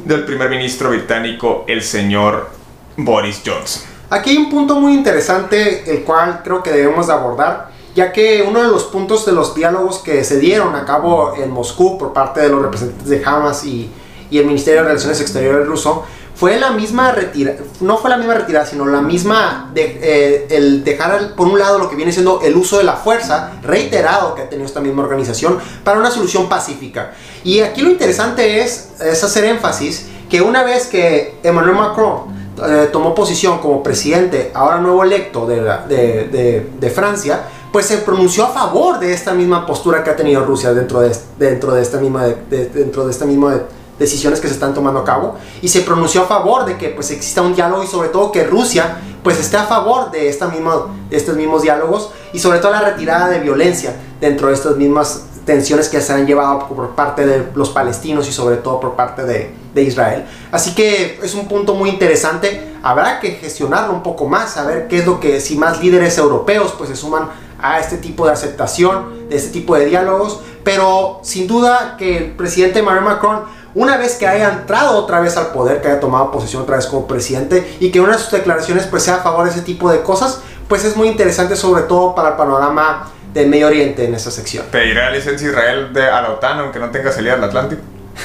del 0.05 0.25
primer 0.25 0.49
ministro 0.49 0.91
británico, 0.91 1.65
el 1.69 1.83
señor 1.83 2.51
Boris 2.97 3.43
Johnson. 3.45 3.83
Aquí 4.11 4.31
hay 4.31 4.37
un 4.37 4.51
punto 4.51 4.81
muy 4.81 4.95
interesante, 4.95 5.91
el 5.91 6.05
cual 6.05 6.41
creo 6.45 6.63
que 6.63 6.71
debemos 6.71 7.07
de 7.07 7.13
abordar, 7.13 7.71
ya 7.95 8.13
que 8.13 8.45
uno 8.47 8.63
de 8.63 8.69
los 8.69 8.85
puntos 8.85 9.25
de 9.27 9.33
los 9.33 9.55
diálogos 9.55 9.99
que 9.99 10.25
se 10.25 10.39
dieron 10.39 10.75
a 10.75 10.85
cabo 10.85 11.35
en 11.37 11.51
Moscú 11.51 11.99
por 11.99 12.13
parte 12.13 12.41
de 12.41 12.49
los 12.49 12.63
representantes 12.63 13.09
de 13.09 13.23
Hamas 13.25 13.65
y 13.65 13.91
y 14.31 14.39
el 14.39 14.47
Ministerio 14.47 14.83
de 14.83 14.89
Relaciones 14.89 15.21
Exteriores 15.21 15.67
ruso 15.67 16.05
fue 16.35 16.59
la 16.59 16.73
misma 16.73 17.13
retirada, 17.13 17.59
no 17.81 17.97
fue 17.97 18.11
la 18.11 18.17
misma 18.17 18.35
retirada, 18.35 18.67
sino 18.67 18.87
la 18.87 19.01
misma 19.01 19.71
de, 19.73 19.99
eh, 20.03 20.47
el 20.51 20.83
dejar 20.83 21.35
por 21.37 21.47
un 21.47 21.59
lado 21.59 21.79
lo 21.79 21.89
que 21.89 21.95
viene 21.95 22.13
siendo 22.13 22.41
el 22.43 22.57
uso 22.57 22.79
de 22.79 22.85
la 22.85 22.95
fuerza 22.95 23.53
reiterado 23.63 24.35
que 24.35 24.43
ha 24.43 24.49
tenido 24.49 24.67
esta 24.67 24.81
misma 24.81 25.05
organización 25.05 25.59
para 25.85 25.99
una 25.99 26.11
solución 26.11 26.49
pacífica. 26.49 27.13
Y 27.45 27.61
aquí 27.61 27.83
lo 27.83 27.91
interesante 27.91 28.63
es, 28.63 28.91
es 29.01 29.23
hacer 29.23 29.45
énfasis 29.45 30.07
que 30.29 30.43
una 30.43 30.65
vez 30.65 30.89
que 30.89 31.37
Emmanuel 31.45 31.77
Macron 31.77 32.35
eh, 32.67 32.89
tomó 32.93 33.15
posición 33.15 33.59
como 33.59 33.83
presidente, 33.83 34.51
ahora 34.55 34.79
nuevo 34.79 35.05
electo 35.05 35.47
de, 35.47 35.61
de, 35.61 36.29
de, 36.29 36.67
de, 36.81 36.91
Francia, 36.91 37.43
pues 37.73 37.87
se 37.87 37.99
pronunció 37.99 38.45
a 38.45 38.49
favor 38.49 38.99
de 38.99 39.13
esta 39.13 39.35
misma 39.35 39.67
postura 39.67 40.03
que 40.03 40.11
ha 40.11 40.17
tenido 40.17 40.45
Rusia 40.45 40.73
dentro 40.73 41.01
de, 41.01 41.17
dentro 41.39 41.75
de 41.75 41.83
esta 41.83 41.99
misma, 41.99 42.27
dentro 42.49 43.05
de 43.05 43.11
esta 43.11 43.25
misma 43.25 43.61
decisiones 43.99 44.41
que 44.41 44.49
se 44.49 44.55
están 44.55 44.75
tomando 44.75 45.01
a 45.01 45.05
cabo 45.05 45.37
y 45.63 45.69
se 45.69 45.81
pronunció 45.81 46.23
a 46.23 46.27
favor 46.27 46.65
de 46.65 46.77
que 46.77 46.89
pues 46.89 47.11
exista 47.11 47.43
un 47.43 47.55
diálogo 47.55 47.85
y 47.85 47.87
sobre 47.87 48.09
todo 48.09 48.33
que 48.33 48.45
Rusia 48.45 48.99
pues 49.23 49.39
esté 49.39 49.57
a 49.57 49.65
favor 49.65 50.11
de, 50.11 50.29
esta 50.29 50.49
misma, 50.49 50.87
de 51.09 51.17
estos 51.17 51.37
mismos 51.37 51.63
diálogos 51.63 52.11
y 52.33 52.39
sobre 52.39 52.59
todo 52.59 52.73
la 52.73 52.81
retirada 52.81 53.29
de 53.29 53.41
violencia 53.41 53.95
dentro 54.21 54.49
de 54.49 54.55
estas 54.55 54.77
mismas 54.77 55.25
tensiones 55.47 55.89
que 55.89 56.01
se 56.01 56.13
han 56.13 56.27
llevado 56.27 56.69
por 56.69 56.91
parte 56.91 57.27
de 57.27 57.47
los 57.55 57.71
palestinos 57.71 58.29
y 58.29 58.33
sobre 58.33 58.57
todo 58.57 58.81
por 58.81 58.95
parte 58.95 59.25
de, 59.25 59.55
de 59.75 59.83
Israel. 59.83 60.25
Así 60.51 60.75
que 60.75 61.19
es 61.23 61.35
un 61.35 61.49
punto 61.49 61.75
muy 61.75 61.91
interesante. 61.91 62.75
Habrá 62.83 63.21
que 63.21 63.33
gestionarlo 63.33 63.95
un 63.95 64.03
poco 64.03 64.27
más, 64.27 64.53
saber 64.53 64.89
qué 64.89 64.99
es 64.99 65.07
lo 65.07 65.21
que, 65.21 65.41
si 65.41 65.57
más 65.57 65.83
líderes 65.83 66.17
europeos 66.19 66.75
pues 66.77 66.91
se 66.91 66.97
suman 66.97 67.29
a 67.61 67.79
este 67.81 67.97
tipo 67.97 68.27
de 68.27 68.33
aceptación, 68.33 69.29
de 69.29 69.37
este 69.37 69.51
tipo 69.51 69.75
de 69.77 69.87
diálogos. 69.87 70.41
Pero 70.63 71.21
sin 71.23 71.47
duda 71.47 71.97
que 71.99 72.17
el 72.19 72.31
presidente 72.33 72.79
Emmanuel 72.79 73.05
Macron 73.05 73.43
una 73.75 73.97
vez 73.97 74.17
que 74.17 74.27
haya 74.27 74.51
entrado 74.51 74.97
otra 74.97 75.21
vez 75.21 75.37
al 75.37 75.49
poder, 75.49 75.81
que 75.81 75.89
haya 75.89 76.01
tomado 76.01 76.31
posesión 76.31 76.63
otra 76.63 76.77
vez 76.77 76.87
como 76.87 77.07
presidente 77.07 77.77
y 77.81 77.91
que 77.91 78.01
una 78.01 78.13
de 78.13 78.19
sus 78.19 78.31
declaraciones 78.33 78.87
pues 78.87 79.03
sea 79.03 79.17
a 79.17 79.19
favor 79.19 79.45
de 79.45 79.51
ese 79.51 79.63
tipo 79.63 79.91
de 79.91 80.03
cosas, 80.03 80.41
pues 80.69 80.85
es 80.85 80.97
muy 80.97 81.09
interesante 81.09 81.57
sobre 81.57 81.83
todo 81.83 82.15
para 82.15 82.31
el 82.31 82.35
panorama 82.35 83.11
del 83.33 83.49
Medio 83.49 83.67
Oriente 83.67 84.05
en 84.05 84.15
esa 84.15 84.31
sección. 84.31 84.67
¿Pedirá 84.71 85.11
licencia 85.11 85.49
Israel 85.49 85.93
de, 85.93 86.05
a 86.05 86.23
la 86.23 86.31
OTAN 86.31 86.61
aunque 86.61 86.79
no 86.79 86.91
tenga 86.91 87.11
salida 87.11 87.35
al 87.35 87.45
Atlántico? 87.45 87.83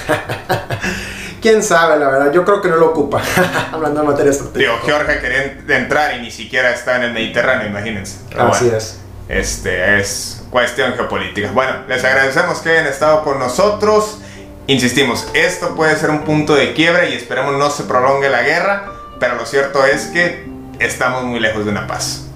Quién 1.42 1.64
sabe, 1.64 1.98
la 1.98 2.10
verdad, 2.10 2.32
yo 2.34 2.44
creo 2.44 2.62
que 2.62 2.68
no 2.68 2.76
lo 2.76 2.88
ocupa, 2.88 3.22
hablando 3.72 4.02
de 4.02 4.08
materia 4.08 4.32
estratégica. 4.32 4.72
Digo, 4.72 4.86
Georgia 4.86 5.22
quería 5.22 5.78
entrar 5.78 6.18
y 6.18 6.22
ni 6.22 6.32
siquiera 6.32 6.72
está 6.72 6.98
en 6.98 7.04
el 7.04 7.14
Mediterráneo, 7.14 7.68
imagínense. 7.68 8.18
Así 8.38 8.68
es. 8.68 9.00
Este 9.30 10.00
es 10.00 10.44
cuestión 10.50 10.94
geopolítica. 10.96 11.52
Bueno, 11.52 11.84
les 11.88 12.04
agradecemos 12.04 12.60
que 12.60 12.72
hayan 12.72 12.88
estado 12.88 13.24
con 13.24 13.40
nosotros. 13.40 14.20
Insistimos, 14.70 15.28
esto 15.34 15.74
puede 15.76 15.96
ser 15.96 16.12
un 16.12 16.20
punto 16.20 16.54
de 16.54 16.76
quiebra 16.76 17.10
y 17.10 17.14
esperemos 17.14 17.58
no 17.58 17.72
se 17.72 17.86
prolongue 17.86 18.30
la 18.30 18.44
guerra, 18.44 18.92
pero 19.20 19.34
lo 19.34 19.48
cierto 19.48 19.84
es 19.84 20.06
que 20.14 20.48
estamos 20.78 21.24
muy 21.24 21.40
lejos 21.40 21.66
de 21.66 21.72
una 21.72 21.88
paz. 21.88 22.29